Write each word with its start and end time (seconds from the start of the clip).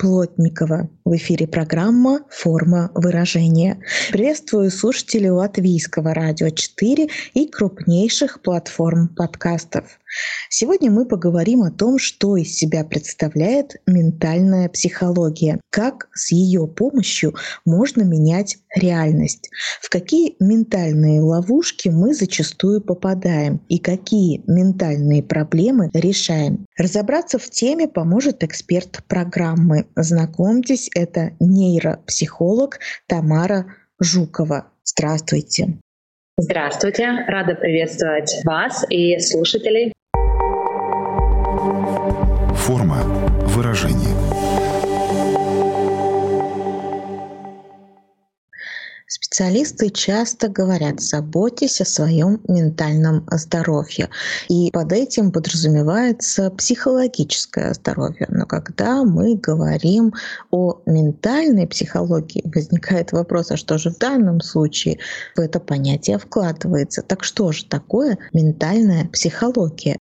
Плотникова. 0.00 0.88
В 1.04 1.14
эфире 1.16 1.46
программа 1.46 2.20
«Форма 2.30 2.90
выражения». 2.94 3.82
Приветствую 4.10 4.70
слушателей 4.70 5.28
Латвийского 5.28 6.14
радио 6.14 6.48
4 6.48 7.08
и 7.34 7.46
крупнейших 7.46 8.40
платформ 8.40 9.08
подкастов. 9.08 10.00
Сегодня 10.48 10.90
мы 10.90 11.06
поговорим 11.06 11.62
о 11.62 11.70
том, 11.70 11.98
что 11.98 12.36
из 12.36 12.54
себя 12.56 12.84
представляет 12.84 13.76
ментальная 13.86 14.68
психология, 14.68 15.60
как 15.70 16.08
с 16.14 16.32
ее 16.32 16.66
помощью 16.66 17.34
можно 17.64 18.02
менять 18.02 18.58
реальность, 18.74 19.50
в 19.80 19.88
какие 19.88 20.34
ментальные 20.40 21.20
ловушки 21.20 21.88
мы 21.88 22.14
зачастую 22.14 22.80
попадаем 22.80 23.60
и 23.68 23.78
какие 23.78 24.42
ментальные 24.46 25.22
проблемы 25.22 25.90
решаем. 25.94 26.66
Разобраться 26.76 27.38
в 27.38 27.48
теме 27.50 27.86
поможет 27.86 28.42
эксперт 28.42 29.04
программы. 29.06 29.86
Знакомьтесь, 29.96 30.90
это 30.94 31.32
нейропсихолог 31.40 32.78
Тамара 33.06 33.66
Жукова. 34.00 34.66
Здравствуйте. 34.84 35.78
Здравствуйте, 36.38 37.24
рада 37.26 37.54
приветствовать 37.54 38.40
вас 38.44 38.84
и 38.88 39.18
слушателей. 39.18 39.92
Форма 42.54 43.02
выражения. 43.48 44.79
Специалисты 49.32 49.90
часто 49.90 50.48
говорят, 50.48 51.00
заботьтесь 51.00 51.80
о 51.80 51.84
своем 51.84 52.40
ментальном 52.48 53.24
здоровье. 53.30 54.10
И 54.48 54.72
под 54.72 54.92
этим 54.92 55.30
подразумевается 55.30 56.50
психологическое 56.50 57.72
здоровье. 57.74 58.26
Но 58.28 58.44
когда 58.44 59.04
мы 59.04 59.36
говорим 59.36 60.12
о 60.50 60.80
ментальной 60.84 61.68
психологии, 61.68 62.42
возникает 62.52 63.12
вопрос, 63.12 63.52
а 63.52 63.56
что 63.56 63.78
же 63.78 63.90
в 63.90 63.98
данном 63.98 64.40
случае 64.40 64.98
в 65.36 65.38
это 65.38 65.60
понятие 65.60 66.18
вкладывается? 66.18 67.02
Так 67.02 67.22
что 67.22 67.52
же 67.52 67.66
такое 67.66 68.18
ментальная 68.32 69.06
психология? 69.10 69.96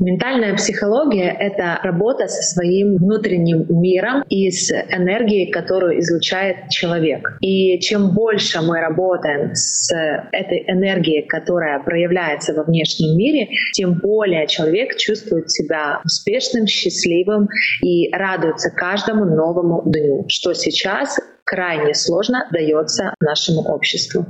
Ментальная 0.00 0.54
психология— 0.54 1.36
это 1.40 1.80
работа 1.82 2.28
со 2.28 2.40
своим 2.42 2.98
внутренним 2.98 3.66
миром 3.68 4.22
и 4.28 4.48
с 4.48 4.70
энергией, 4.70 5.50
которую 5.50 5.98
излучает 5.98 6.68
человек. 6.70 7.36
И 7.40 7.80
чем 7.80 8.14
больше 8.14 8.60
мы 8.60 8.78
работаем 8.78 9.50
с 9.54 9.92
этой 10.30 10.64
энергией, 10.68 11.26
которая 11.26 11.80
проявляется 11.82 12.54
во 12.54 12.62
внешнем 12.62 13.16
мире, 13.18 13.48
тем 13.72 13.94
более 13.94 14.46
человек 14.46 14.96
чувствует 14.96 15.50
себя 15.50 16.00
успешным, 16.04 16.68
счастливым 16.68 17.48
и 17.82 18.08
радуется 18.12 18.70
каждому 18.70 19.24
новому 19.24 19.82
дню, 19.84 20.26
что 20.28 20.52
сейчас 20.52 21.18
крайне 21.42 21.94
сложно 21.94 22.46
дается 22.52 23.14
нашему 23.20 23.62
обществу. 23.62 24.26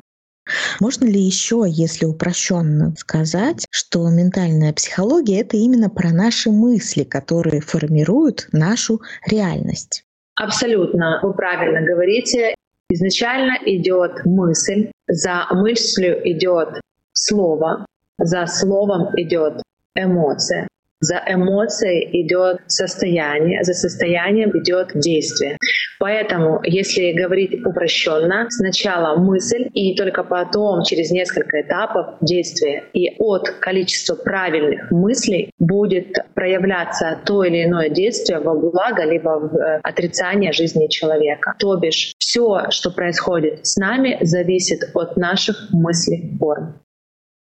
Можно 0.81 1.07
ли 1.07 1.21
еще, 1.21 1.65
если 1.67 2.07
упрощенно 2.07 2.95
сказать, 2.97 3.67
что 3.71 4.09
ментальная 4.09 4.73
психология— 4.73 5.41
это 5.43 5.57
именно 5.57 5.91
про 5.91 6.11
наши 6.11 6.51
мысли, 6.51 7.03
которые 7.03 7.61
формируют 7.61 8.49
нашу 8.53 9.01
реальность? 9.27 10.05
Абсолютно, 10.37 11.19
вы 11.23 11.35
правильно 11.35 11.85
говорите. 11.85 12.55
Изначально 12.91 13.59
идет 13.67 14.25
мысль, 14.25 14.91
за 15.09 15.47
мыслью 15.51 16.21
идет 16.31 16.81
слово, 17.13 17.85
за 18.19 18.47
словом 18.47 19.13
идет 19.17 19.61
эмоция. 19.95 20.69
За 21.01 21.23
эмоцией 21.29 22.23
идет 22.23 22.59
состояние, 22.67 23.63
за 23.63 23.73
состоянием 23.73 24.51
идет 24.51 24.91
действие. 24.95 25.57
Поэтому, 26.01 26.61
если 26.65 27.13
говорить 27.13 27.65
упрощенно, 27.65 28.47
сначала 28.51 29.17
мысль 29.17 29.69
и 29.75 29.95
только 29.95 30.25
потом 30.25 30.83
через 30.83 31.11
несколько 31.13 31.61
этапов 31.61 32.17
действие. 32.21 32.85
И 32.95 33.15
от 33.21 33.49
количества 33.61 34.17
правильных 34.17 34.91
мыслей 34.91 35.53
будет 35.61 36.17
проявляться 36.35 37.21
то 37.25 37.45
или 37.45 37.65
иное 37.65 37.91
действие 37.91 38.41
во 38.41 38.55
благо 38.55 39.05
либо 39.05 39.39
в 39.39 39.57
э, 39.57 39.81
отрицание 39.83 40.53
жизни 40.53 40.89
человека. 40.89 41.55
То 41.59 41.77
бишь 41.77 42.13
все, 42.19 42.71
что 42.71 42.91
происходит 42.91 43.65
с 43.67 43.77
нами, 43.77 44.19
зависит 44.23 44.81
от 44.95 45.17
наших 45.17 45.69
мыслей 45.71 46.37
форм. 46.41 46.81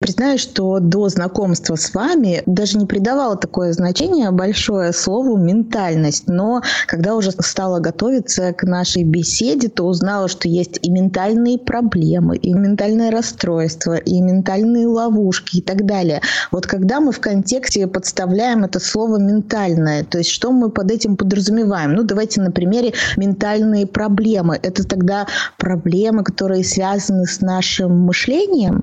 Признаюсь, 0.03 0.41
что 0.41 0.79
до 0.81 1.11
знакомства 1.11 1.75
с 1.75 1.93
вами 1.93 2.43
даже 2.47 2.79
не 2.79 2.87
придавала 2.87 3.37
такое 3.37 3.75
значение 3.75 4.31
большое 4.31 4.95
слову 4.95 5.37
«ментальность». 5.37 6.27
Но 6.27 6.63
когда 6.87 7.15
уже 7.15 7.33
стала 7.33 7.81
готовиться 7.81 8.55
к 8.55 8.63
нашей 8.63 9.05
беседе, 9.05 9.69
то 9.69 9.85
узнала, 9.85 10.29
что 10.29 10.49
есть 10.49 10.79
и 10.81 10.91
ментальные 10.91 11.59
проблемы, 11.59 12.39
и 12.39 12.55
ментальное 12.55 13.11
расстройство, 13.11 13.95
и 13.95 14.23
ментальные 14.23 14.87
ловушки 14.87 15.59
и 15.59 15.61
так 15.61 15.85
далее. 15.85 16.23
Вот 16.51 16.67
когда 16.67 17.01
мы 17.01 17.13
в 17.13 17.21
контексте 17.21 17.87
подставляем 17.87 18.65
это 18.65 18.81
слово 18.81 19.19
«ментальное», 19.19 20.03
то 20.05 20.17
есть 20.17 20.31
что 20.31 20.51
мы 20.51 20.71
под 20.71 20.91
этим 20.91 21.19
подразумеваем? 21.19 21.93
Ну, 21.93 22.05
давайте 22.05 22.41
на 22.41 22.51
примере 22.51 22.95
ментальные 23.19 23.87
проблемы. 23.87 24.59
Это 24.63 24.83
тогда 24.89 25.27
проблемы, 25.59 26.25
которые 26.25 26.65
связаны 26.65 27.27
с 27.27 27.43
нашим 27.43 28.01
мышлением? 28.01 28.83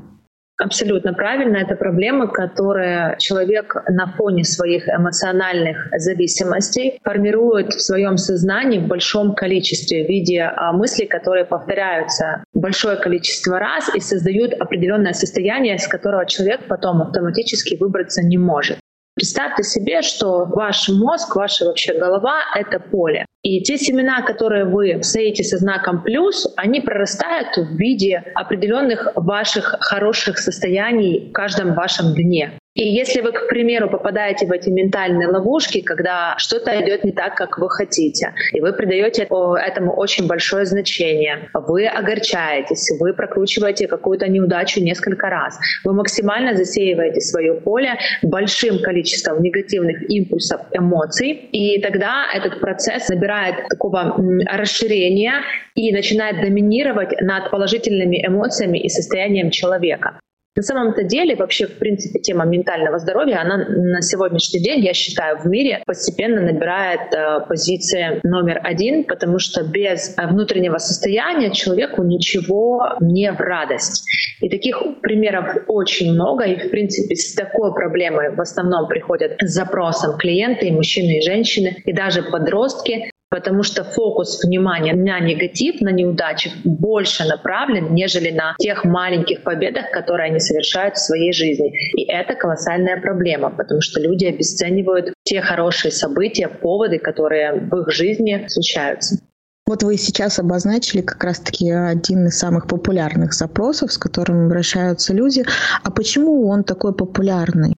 Абсолютно 0.59 1.13
правильно. 1.13 1.57
Это 1.57 1.75
проблема, 1.75 2.27
которая 2.27 3.15
человек 3.17 3.75
на 3.89 4.07
фоне 4.13 4.43
своих 4.43 4.89
эмоциональных 4.89 5.87
зависимостей 5.97 6.99
формирует 7.03 7.73
в 7.75 7.81
своем 7.81 8.17
сознании 8.17 8.79
в 8.79 8.87
большом 8.87 9.35
количестве 9.35 10.05
в 10.05 10.09
виде 10.09 10.41
а, 10.41 10.71
мыслей, 10.73 11.05
которые 11.05 11.45
повторяются 11.45 12.43
большое 12.53 12.97
количество 12.97 13.59
раз 13.59 13.93
и 13.93 13.99
создают 13.99 14.53
определенное 14.53 15.13
состояние, 15.13 15.77
с 15.77 15.87
которого 15.87 16.25
человек 16.25 16.61
потом 16.67 17.03
автоматически 17.03 17.77
выбраться 17.79 18.23
не 18.23 18.39
может. 18.39 18.79
Представьте 19.17 19.63
себе, 19.63 20.03
что 20.03 20.45
ваш 20.45 20.89
мозг, 20.89 21.35
ваша 21.35 21.65
вообще 21.65 21.97
голова— 21.97 22.39
это 22.55 22.79
поле. 22.79 23.25
И 23.41 23.63
те 23.63 23.75
семена, 23.75 24.21
которые 24.21 24.65
вы 24.65 25.01
сеете 25.01 25.43
со 25.43 25.57
знаком 25.57 26.03
плюс, 26.03 26.53
они 26.55 26.81
прорастают 26.81 27.57
в 27.57 27.75
виде 27.77 28.23
определенных 28.35 29.07
ваших 29.15 29.77
хороших 29.79 30.37
состояний 30.37 31.29
в 31.29 31.31
каждом 31.31 31.73
вашем 31.73 32.13
дне. 32.13 32.59
И 32.77 32.87
если 32.87 33.21
вы, 33.21 33.31
к 33.31 33.47
примеру, 33.47 33.89
попадаете 33.89 34.45
в 34.45 34.51
эти 34.51 34.69
ментальные 34.69 35.27
ловушки, 35.29 35.81
когда 35.81 36.35
что-то 36.37 36.79
идет 36.79 37.03
не 37.03 37.11
так, 37.11 37.33
как 37.33 37.57
вы 37.57 37.71
хотите, 37.71 38.35
и 38.53 38.61
вы 38.61 38.71
придаете 38.71 39.23
этому 39.23 39.93
очень 39.95 40.27
большое 40.27 40.63
значение, 40.65 41.49
вы 41.55 41.87
огорчаетесь, 41.87 42.91
вы 42.99 43.15
прокручиваете 43.15 43.87
какую-то 43.87 44.27
неудачу 44.27 44.79
несколько 44.79 45.27
раз, 45.27 45.57
вы 45.83 45.93
максимально 45.93 46.55
засеиваете 46.55 47.19
свое 47.19 47.55
поле 47.55 47.97
большим 48.21 48.79
количеством 48.83 49.41
негативных 49.41 50.07
импульсов, 50.07 50.61
эмоций, 50.71 51.31
и 51.31 51.81
тогда 51.81 52.25
этот 52.31 52.59
процесс 52.59 53.09
набирает 53.09 53.67
такого 53.69 54.15
расширения 54.45 55.41
и 55.73 55.91
начинает 55.91 56.41
доминировать 56.41 57.19
над 57.21 57.49
положительными 57.49 58.23
эмоциями 58.23 58.77
и 58.77 58.87
состоянием 58.87 59.49
человека. 59.49 60.19
На 60.57 60.63
самом-то 60.63 61.03
деле, 61.03 61.35
вообще, 61.35 61.67
в 61.67 61.77
принципе, 61.77 62.19
тема 62.19 62.43
ментального 62.43 62.97
здоровья, 62.97 63.41
она 63.41 63.57
на 63.57 64.01
сегодняшний 64.01 64.59
день, 64.59 64.83
я 64.83 64.93
считаю, 64.93 65.37
в 65.37 65.45
мире 65.45 65.83
постепенно 65.85 66.41
набирает 66.41 67.13
э, 67.13 67.45
позиции 67.47 68.19
номер 68.23 68.59
один, 68.63 69.03
потому 69.03 69.37
что 69.37 69.63
без 69.63 70.17
э, 70.17 70.25
внутреннего 70.25 70.79
состояния 70.79 71.51
человеку 71.51 72.01
ничего 72.01 72.95
не 72.99 73.31
в 73.31 73.39
радость. 73.39 74.03
И 74.41 74.49
таких 74.49 74.81
примеров 75.03 75.57
очень 75.67 76.13
много, 76.13 76.45
и, 76.45 76.67
в 76.67 76.71
принципе, 76.71 77.15
с 77.15 77.35
такой 77.35 77.75
проблемой 77.75 78.35
в 78.35 78.41
основном 78.41 78.87
приходят 78.87 79.33
с 79.39 79.53
запросом 79.53 80.17
клиенты, 80.17 80.69
и 80.69 80.71
мужчины, 80.71 81.19
и 81.19 81.21
женщины, 81.21 81.83
и 81.85 81.93
даже 81.93 82.23
подростки, 82.23 83.11
потому 83.29 83.63
что 83.63 83.83
фокус 83.83 84.43
внимания 84.43 84.93
на 84.93 85.19
негатив, 85.19 85.81
на 85.81 85.89
неудачи 85.89 86.51
больше 86.63 87.25
направлен, 87.25 87.93
нежели 87.93 88.31
на 88.31 88.55
тех 88.59 88.85
маленьких 88.85 89.43
победах, 89.43 89.91
которые 89.91 90.29
они 90.29 90.39
совершают 90.39 90.95
в 90.95 91.05
своей 91.05 91.33
жизни. 91.33 91.71
И 91.97 92.09
это 92.09 92.35
колоссальная 92.35 92.99
проблема, 92.99 93.49
потому 93.49 93.81
что 93.81 93.99
люди 93.99 94.25
обесценивают 94.25 95.13
те 95.23 95.41
хорошие 95.41 95.91
события, 95.91 96.47
поводы, 96.47 96.99
которые 96.99 97.53
в 97.53 97.81
их 97.81 97.91
жизни 97.91 98.45
случаются. 98.47 99.19
Вот 99.67 99.83
вы 99.83 99.97
сейчас 99.97 100.39
обозначили 100.39 101.01
как 101.01 101.21
раз-таки 101.25 101.69
один 101.69 102.27
из 102.27 102.39
самых 102.39 102.67
популярных 102.67 103.33
запросов, 103.33 103.91
с 103.91 103.97
которым 103.97 104.45
обращаются 104.45 105.13
люди. 105.13 105.43
А 105.83 105.91
почему 105.91 106.47
он 106.47 106.63
такой 106.63 106.95
популярный? 106.95 107.75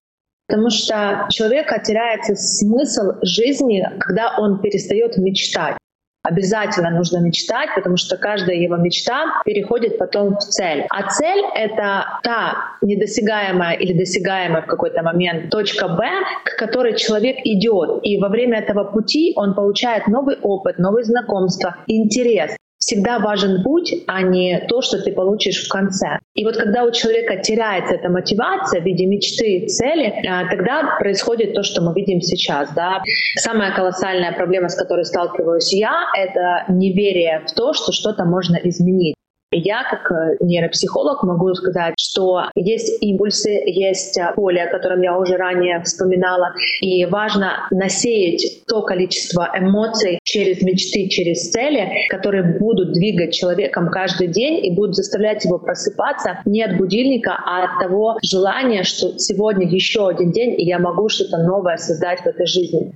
Потому 0.50 0.72
что 0.72 1.28
человека 1.30 1.80
теряется 1.80 2.34
смысл 2.36 3.12
жизни, 3.22 3.86
когда 4.00 4.36
он 4.40 4.60
перестает 4.62 5.16
мечтать. 5.18 5.78
Обязательно 6.24 6.90
нужно 6.90 7.20
мечтать, 7.20 7.70
потому 7.76 7.98
что 7.98 8.18
каждая 8.18 8.58
его 8.58 8.76
мечта 8.76 9.42
переходит 9.46 10.00
потом 10.00 10.36
в 10.36 10.40
цель. 10.40 10.86
А 10.90 11.08
цель— 11.10 11.46
это 11.56 12.20
та 12.24 12.56
недосягаемая 12.82 13.76
или 13.76 13.98
досягаемая 13.98 14.64
в 14.64 14.66
какой-то 14.66 15.04
момент 15.04 15.50
точка 15.52 15.88
Б, 15.88 16.04
к 16.44 16.58
которой 16.58 16.98
человек 16.98 17.38
идет. 17.44 18.00
И 18.04 18.20
во 18.20 18.28
время 18.28 18.60
этого 18.60 18.84
пути 18.86 19.34
он 19.36 19.54
получает 19.54 20.08
новый 20.08 20.38
опыт, 20.42 20.80
новые 20.80 21.06
знакомства, 21.06 21.78
интерес 21.88 22.56
всегда 22.80 23.20
важен 23.20 23.64
путь, 23.64 23.94
а 24.08 24.22
не 24.22 24.66
то, 24.68 24.82
что 24.82 25.02
ты 25.02 25.12
получишь 25.12 25.66
в 25.66 25.70
конце. 25.70 26.20
И 26.34 26.46
вот 26.46 26.58
когда 26.58 26.84
у 26.84 26.92
человека 26.92 27.38
теряется 27.38 27.96
эта 27.96 28.10
мотивация 28.10 28.82
в 28.82 28.86
виде 28.86 29.06
мечты 29.06 29.58
и 29.58 29.68
цели, 29.68 30.26
а, 30.28 30.50
тогда 30.50 30.98
происходит 31.00 31.54
то, 31.54 31.64
что 31.64 31.82
мы 31.82 31.94
видим 31.94 32.22
сейчас. 32.22 32.74
Да? 32.74 33.02
Самая 33.38 33.76
колоссальная 33.76 34.32
проблема, 34.32 34.70
с 34.70 34.76
которой 34.76 35.06
сталкиваюсь 35.06 35.74
я, 35.74 36.06
это 36.18 36.72
неверие 36.72 37.44
в 37.48 37.54
то, 37.54 37.74
что 37.74 37.92
что-то 37.92 38.26
можно 38.26 38.56
изменить. 38.64 39.16
Я, 39.52 39.84
как 39.84 40.12
э, 40.12 40.38
нейропсихолог, 40.42 41.24
могу 41.24 41.52
сказать, 41.56 41.96
что 41.98 42.44
есть 42.54 43.02
импульсы, 43.02 43.50
есть 43.66 44.16
э, 44.20 44.32
поле, 44.36 44.62
о 44.62 44.72
котором 44.72 45.02
я 45.02 45.18
уже 45.18 45.38
ранее 45.38 45.82
вспоминала, 45.82 46.54
и 46.82 47.06
важно 47.06 47.68
насеять 47.72 48.64
то 48.68 48.84
количество 48.84 49.50
эмоций 49.58 50.19
через 50.30 50.62
мечты, 50.62 51.08
через 51.08 51.50
цели, 51.50 52.08
которые 52.10 52.60
будут 52.60 52.94
двигать 52.94 53.34
человеком 53.34 53.90
каждый 53.90 54.28
день 54.28 54.64
и 54.64 54.76
будут 54.76 54.96
заставлять 54.96 55.44
его 55.44 55.58
просыпаться 55.58 56.42
не 56.46 56.62
от 56.62 56.78
будильника, 56.78 57.32
а 57.32 57.64
от 57.64 57.80
того 57.80 58.18
желания, 58.22 58.84
что 58.84 59.18
сегодня 59.18 59.68
еще 59.68 60.08
один 60.08 60.32
день, 60.32 60.60
и 60.60 60.66
я 60.66 60.78
могу 60.78 61.10
что-то 61.10 61.38
новое 61.38 61.78
создать 61.78 62.22
в 62.22 62.28
этой 62.28 62.46
жизни. 62.46 62.94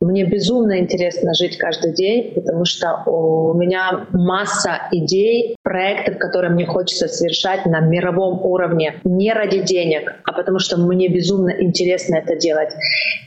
Мне 0.00 0.24
безумно 0.24 0.78
интересно 0.78 1.34
жить 1.34 1.58
каждый 1.58 1.92
день, 1.92 2.32
потому 2.34 2.64
что 2.64 3.02
у 3.04 3.52
меня 3.52 4.06
масса 4.12 4.88
идей, 4.92 5.56
проектов, 5.62 6.16
которые 6.16 6.52
мне 6.52 6.64
хочется 6.64 7.06
совершать 7.06 7.66
на 7.66 7.80
мировом 7.80 8.40
уровне. 8.40 9.00
Не 9.04 9.34
ради 9.34 9.62
денег, 9.62 10.10
а 10.24 10.32
потому 10.32 10.58
что 10.58 10.78
мне 10.78 11.08
безумно 11.08 11.50
интересно 11.50 12.16
это 12.16 12.34
делать. 12.34 12.70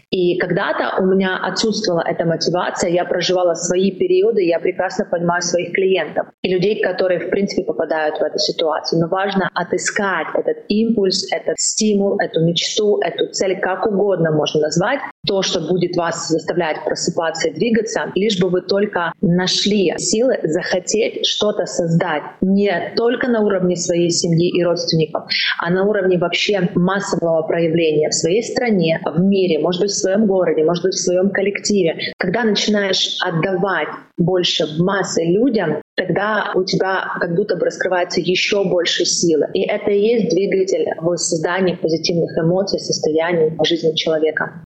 И 0.09 0.37
когда-то 0.37 1.01
у 1.01 1.05
меня 1.05 1.37
отсутствовала 1.37 2.03
эта 2.07 2.25
мотивация, 2.25 2.89
я 2.91 3.05
проживала 3.05 3.53
свои 3.53 3.91
периоды, 3.91 4.43
я 4.43 4.59
прекрасно 4.59 5.05
понимаю 5.05 5.41
своих 5.41 5.73
клиентов 5.73 6.27
и 6.43 6.53
людей, 6.53 6.81
которые, 6.81 7.19
в 7.19 7.29
принципе, 7.29 7.63
попадают 7.63 8.17
в 8.17 8.21
эту 8.21 8.37
ситуацию. 8.37 9.01
Но 9.01 9.07
важно 9.07 9.49
отыскать 9.55 10.27
этот 10.35 10.65
импульс, 10.69 11.31
этот 11.31 11.59
стимул, 11.59 12.19
эту 12.19 12.45
мечту, 12.45 12.99
эту 13.01 13.31
цель, 13.31 13.59
как 13.59 13.87
угодно 13.87 14.31
можно 14.31 14.61
назвать, 14.61 14.99
то, 15.25 15.41
что 15.41 15.61
будет 15.61 15.95
вас 15.95 16.27
заставлять 16.29 16.62
просыпаться 16.85 17.49
и 17.49 17.53
двигаться, 17.53 18.11
лишь 18.15 18.39
бы 18.39 18.49
вы 18.49 18.61
только 18.61 19.13
нашли 19.21 19.93
силы 19.97 20.39
захотеть 20.43 21.25
что-то 21.25 21.65
создать. 21.65 22.23
Не 22.41 22.93
только 22.95 23.27
на 23.27 23.41
уровне 23.41 23.75
своей 23.75 24.09
семьи 24.09 24.49
и 24.49 24.63
родственников, 24.63 25.23
а 25.59 25.69
на 25.69 25.83
уровне 25.83 26.17
вообще 26.17 26.69
массового 26.75 27.43
проявления 27.43 28.09
в 28.09 28.13
своей 28.13 28.43
стране, 28.43 29.01
в 29.05 29.19
мире, 29.21 29.59
может 29.59 29.81
быть, 29.81 29.91
своем 29.91 30.27
городе, 30.27 30.63
может 30.63 30.83
быть, 30.83 30.93
в 30.93 31.03
своем 31.03 31.29
коллективе. 31.29 32.13
Когда 32.17 32.43
начинаешь 32.43 33.17
отдавать 33.21 33.89
больше 34.17 34.65
массы 34.79 35.23
людям, 35.23 35.81
тогда 35.95 36.51
у 36.55 36.63
тебя 36.63 37.05
как 37.19 37.35
будто 37.35 37.55
бы 37.55 37.65
раскрывается 37.65 38.21
еще 38.21 38.63
больше 38.65 39.05
силы. 39.05 39.47
И 39.53 39.61
это 39.61 39.91
и 39.91 39.99
есть 39.99 40.29
двигатель 40.29 40.85
в 41.01 41.15
создании 41.17 41.75
позитивных 41.75 42.37
эмоций, 42.37 42.79
состояний 42.79 43.51
в 43.57 43.65
жизни 43.65 43.95
человека 43.95 44.63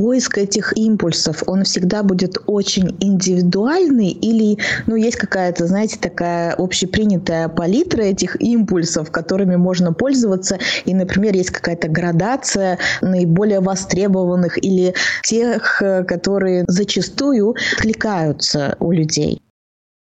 поиск 0.00 0.38
этих 0.38 0.72
импульсов, 0.78 1.42
он 1.46 1.64
всегда 1.64 2.02
будет 2.02 2.38
очень 2.46 2.96
индивидуальный 3.00 4.08
или, 4.08 4.56
ну, 4.86 4.96
есть 4.96 5.16
какая-то, 5.16 5.66
знаете, 5.66 5.98
такая 6.00 6.54
общепринятая 6.54 7.48
палитра 7.48 8.00
этих 8.00 8.40
импульсов, 8.40 9.10
которыми 9.10 9.56
можно 9.56 9.92
пользоваться, 9.92 10.58
и, 10.86 10.94
например, 10.94 11.34
есть 11.34 11.50
какая-то 11.50 11.88
градация 11.88 12.78
наиболее 13.02 13.60
востребованных 13.60 14.56
или 14.64 14.94
тех, 15.22 15.82
э, 15.82 16.02
которые 16.04 16.64
зачастую 16.66 17.54
откликаются 17.76 18.76
у 18.80 18.92
людей. 18.92 19.42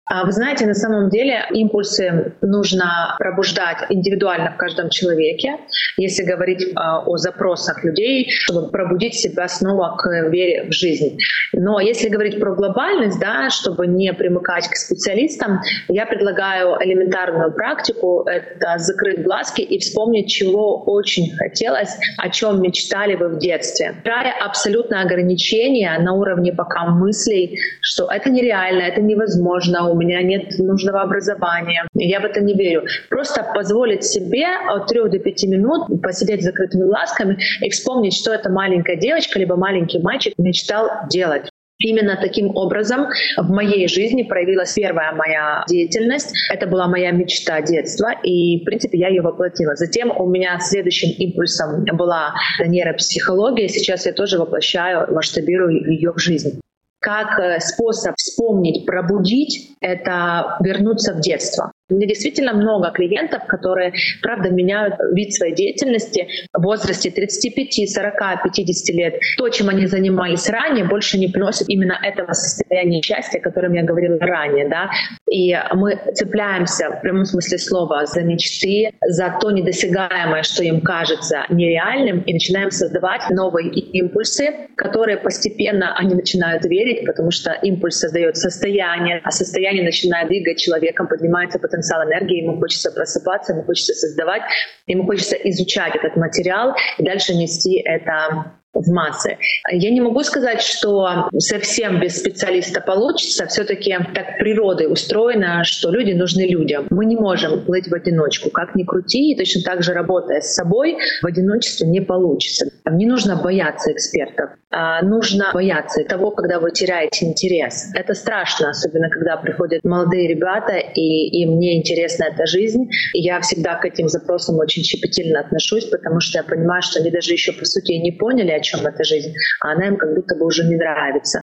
А 0.06 0.26
вы 0.26 0.34
знаете, 0.34 0.66
на 0.66 0.74
самом 0.74 1.10
деле 1.10 1.46
импульсы 1.52 2.34
нужно 2.42 3.16
пробуждать 3.20 3.86
индивидуально 3.90 4.52
в 4.52 4.58
каждом 4.58 4.90
человеке, 4.90 5.60
если 5.96 6.24
говорить 6.24 6.74
а, 6.76 7.00
о 7.06 7.16
запросах 7.16 7.86
людей, 7.86 8.30
чтобы 8.30 8.70
пробудить 8.70 9.14
себя 9.16 9.48
снова 9.48 9.96
к 9.98 10.06
вере 10.30 10.66
в 10.70 10.74
жизнь. 10.74 11.18
Но 11.54 11.80
если 11.80 12.10
говорить 12.10 12.38
про 12.38 12.54
глобальность, 12.54 13.18
да, 13.22 13.50
чтобы 13.50 13.88
не 13.88 14.12
примыкать 14.12 14.68
к 14.68 14.76
специалистам, 14.76 15.62
я 15.88 16.06
предлагаю 16.06 16.76
элементарную 16.84 17.54
практику— 17.54 18.24
это 18.28 18.80
закрыть 18.80 19.24
глазки 19.24 19.62
и 19.62 19.80
вспомнить, 19.80 20.30
чего 20.30 20.84
очень 20.84 21.34
хотелось, 21.38 21.98
о 22.18 22.30
чем 22.30 22.62
мечтали 22.62 23.16
вы 23.16 23.30
в 23.30 23.38
детстве. 23.40 23.96
Брая 24.04 24.34
абсолютное 24.44 25.02
ограничение 25.04 25.98
на 26.00 26.12
уровне 26.12 26.52
пока 26.52 26.88
мыслей, 26.88 27.58
что 27.80 28.12
это 28.12 28.30
нереально, 28.30 28.82
это 28.82 29.02
невозможно, 29.02 29.93
у 29.94 29.96
меня 29.96 30.22
нет 30.22 30.58
нужного 30.58 31.02
образования. 31.02 31.88
Я 31.94 32.20
в 32.20 32.26
это 32.26 32.42
не 32.42 32.54
верю. 32.54 32.84
Просто 33.10 33.46
позволить 33.54 34.04
себе 34.04 34.46
от 34.70 34.88
3 34.88 35.10
до 35.10 35.20
5 35.20 35.44
минут 35.44 36.02
посидеть 36.02 36.42
с 36.42 36.46
закрытыми 36.46 36.86
глазками 36.86 37.38
и 37.62 37.70
вспомнить, 37.70 38.16
что 38.16 38.34
эта 38.34 38.50
маленькая 38.50 38.96
девочка 38.96 39.40
либо 39.40 39.56
маленький 39.56 40.00
мальчик 40.00 40.34
мечтал 40.38 40.90
делать. 41.10 41.50
Именно 41.80 42.18
таким 42.22 42.56
образом 42.56 43.08
в 43.38 43.50
моей 43.50 43.88
жизни 43.88 44.24
проявилась 44.24 44.74
первая 44.74 45.12
моя 45.12 45.66
деятельность. 45.68 46.34
Это 46.52 46.66
была 46.66 46.88
моя 46.88 47.12
мечта 47.12 47.62
детства, 47.62 48.12
и, 48.24 48.62
в 48.62 48.64
принципе, 48.64 48.98
я 48.98 49.10
ее 49.10 49.22
воплотила. 49.22 49.76
Затем 49.76 50.12
у 50.16 50.30
меня 50.30 50.60
следующим 50.60 51.10
импульсом 51.18 51.84
была 51.98 52.36
нейропсихология. 52.66 53.68
Сейчас 53.68 54.06
я 54.06 54.14
тоже 54.14 54.40
воплощаю, 54.40 55.14
масштабирую 55.14 55.92
ее 55.92 56.14
в 56.14 56.20
жизнь 56.20 56.63
как 57.04 57.38
э, 57.38 57.60
способ 57.60 58.16
вспомнить, 58.16 58.86
пробудить, 58.86 59.76
это 59.82 60.58
вернуться 60.62 61.14
в 61.14 61.20
детство. 61.20 61.74
У 61.90 61.96
меня 61.96 62.08
действительно 62.08 62.54
много 62.54 62.92
клиентов, 62.92 63.44
которые, 63.46 63.94
правда, 64.22 64.50
меняют 64.50 64.96
вид 65.12 65.34
своей 65.34 65.54
деятельности 65.54 66.28
в 66.54 66.62
возрасте 66.62 67.12
35, 67.12 67.90
40, 67.90 68.44
50 68.44 68.96
лет. 68.96 69.20
То, 69.38 69.50
чем 69.50 69.68
они 69.68 69.86
занимались 69.86 70.50
ранее, 70.50 70.86
больше 70.86 71.20
не 71.20 71.28
приносит 71.28 71.68
именно 71.68 72.00
этого 72.02 72.32
состояния 72.32 73.02
счастья, 73.02 73.40
о 73.40 73.42
котором 73.42 73.74
я 73.74 73.84
говорила 73.84 74.18
ранее. 74.18 74.70
Да? 74.70 74.90
И 75.30 75.54
мы 75.74 76.00
цепляемся 76.14 76.90
в 76.90 77.02
прямом 77.02 77.26
смысле 77.26 77.58
слова 77.58 78.06
за 78.06 78.22
мечты, 78.22 78.92
за 79.02 79.38
то 79.42 79.52
недосягаемое, 79.52 80.44
что 80.44 80.64
им 80.64 80.80
кажется 80.80 81.46
нереальным, 81.50 82.22
и 82.22 82.32
начинаем 82.34 82.72
создавать 82.72 83.30
новые 83.30 83.68
импульсы, 83.70 84.70
которые 84.78 85.18
постепенно 85.18 85.98
они 85.98 86.16
начинают 86.16 86.64
верить, 86.64 87.06
потому 87.06 87.32
что 87.32 87.52
импульс 87.52 87.98
создает 87.98 88.38
состояние, 88.38 89.20
а 89.26 89.32
состояние 89.32 89.84
начинает 89.84 90.30
двигать 90.30 90.60
человеком, 90.60 91.08
поднимается 91.08 91.60
потенциал 91.74 92.04
энергии, 92.04 92.44
ему 92.44 92.60
хочется 92.60 92.92
просыпаться, 92.92 93.54
ему 93.54 93.64
хочется 93.64 93.94
создавать, 93.94 94.44
ему 94.86 95.06
хочется 95.06 95.36
изучать 95.36 95.96
этот 95.96 96.16
материал 96.16 96.76
и 96.98 97.04
дальше 97.04 97.34
нести 97.34 97.80
это 97.80 98.54
в 98.74 98.92
массы. 98.92 99.38
Я 99.72 99.92
не 99.92 100.02
могу 100.02 100.24
сказать, 100.24 100.62
что 100.62 101.30
совсем 101.38 102.00
без 102.00 102.18
специалиста 102.18 102.82
получится. 102.82 103.46
Все-таки 103.48 103.96
так 104.14 104.38
природой 104.40 104.92
устроена, 104.92 105.64
что 105.64 105.92
люди 105.92 106.12
нужны 106.14 106.48
людям. 106.48 106.88
Мы 106.90 107.06
не 107.06 107.16
можем 107.16 107.64
плыть 107.66 107.88
в 107.88 107.94
одиночку. 107.94 108.50
Как 108.50 108.76
ни 108.76 108.84
крути, 108.84 109.32
и 109.32 109.38
точно 109.38 109.62
так 109.64 109.84
же 109.84 109.94
работая 109.94 110.42
с 110.42 110.54
собой, 110.54 110.98
в 111.22 111.26
одиночестве 111.26 111.88
не 111.88 112.02
получится. 112.02 112.66
Не 112.90 113.06
нужно 113.06 113.36
бояться 113.36 113.92
экспертов. 113.92 114.52
А 114.72 115.04
нужно 115.04 115.52
бояться 115.54 116.04
того, 116.04 116.32
когда 116.32 116.60
вы 116.60 116.72
теряете 116.72 117.28
интерес. 117.28 117.92
Это 117.94 118.16
страшно, 118.16 118.72
особенно 118.72 119.10
когда 119.10 119.38
приходят 119.38 119.84
молодые 119.84 120.28
ребята, 120.28 120.78
и 120.78 121.42
им 121.42 121.60
не 121.60 121.78
интересна 121.78 122.26
эта 122.34 122.48
жизнь. 122.48 122.90
И 123.14 123.22
я 123.22 123.40
всегда 123.42 123.76
к 123.76 123.86
этим 123.86 124.08
запросам 124.08 124.58
очень 124.58 124.84
щепетильно 124.84 125.42
отношусь, 125.42 125.86
потому 125.86 126.20
что 126.20 126.40
я 126.40 126.44
понимаю, 126.44 126.82
что 126.82 127.00
они 127.00 127.12
даже 127.12 127.34
еще, 127.34 127.52
по 127.52 127.66
сути, 127.66 127.94
не 127.94 128.12
поняли, 128.12 128.50
чем 128.64 128.86
эта 128.86 129.04
жизнь, 129.04 129.34
а 129.62 129.74
она 129.74 129.88
им 129.88 129.98
как 129.98 130.16
будто 130.16 130.36
бы 130.36 130.46
уже 130.46 130.64
не 130.64 130.76
нравится. 130.76 131.42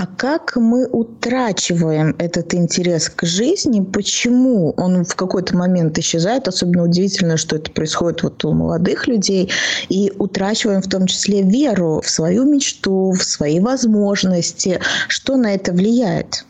А 0.00 0.06
как 0.06 0.56
мы 0.56 0.86
утрачиваем 0.86 2.16
этот 2.18 2.54
интерес 2.54 3.10
к 3.10 3.26
жизни? 3.26 3.82
Почему 3.82 4.72
он 4.78 5.04
в 5.04 5.14
какой-то 5.14 5.54
момент 5.54 5.98
исчезает? 5.98 6.48
Особенно 6.48 6.84
удивительно, 6.84 7.36
что 7.36 7.56
это 7.56 7.70
происходит 7.70 8.22
вот 8.22 8.42
у 8.46 8.52
молодых 8.54 9.06
людей. 9.08 9.50
И 9.90 10.10
утрачиваем 10.18 10.80
в 10.80 10.88
том 10.88 11.06
числе 11.06 11.42
веру 11.42 12.00
в 12.02 12.08
свою 12.08 12.50
мечту, 12.50 13.12
в 13.12 13.22
свои 13.22 13.60
возможности. 13.60 14.80
Что 15.08 15.36
на 15.36 15.54
это 15.54 15.72
влияет? 15.72 16.46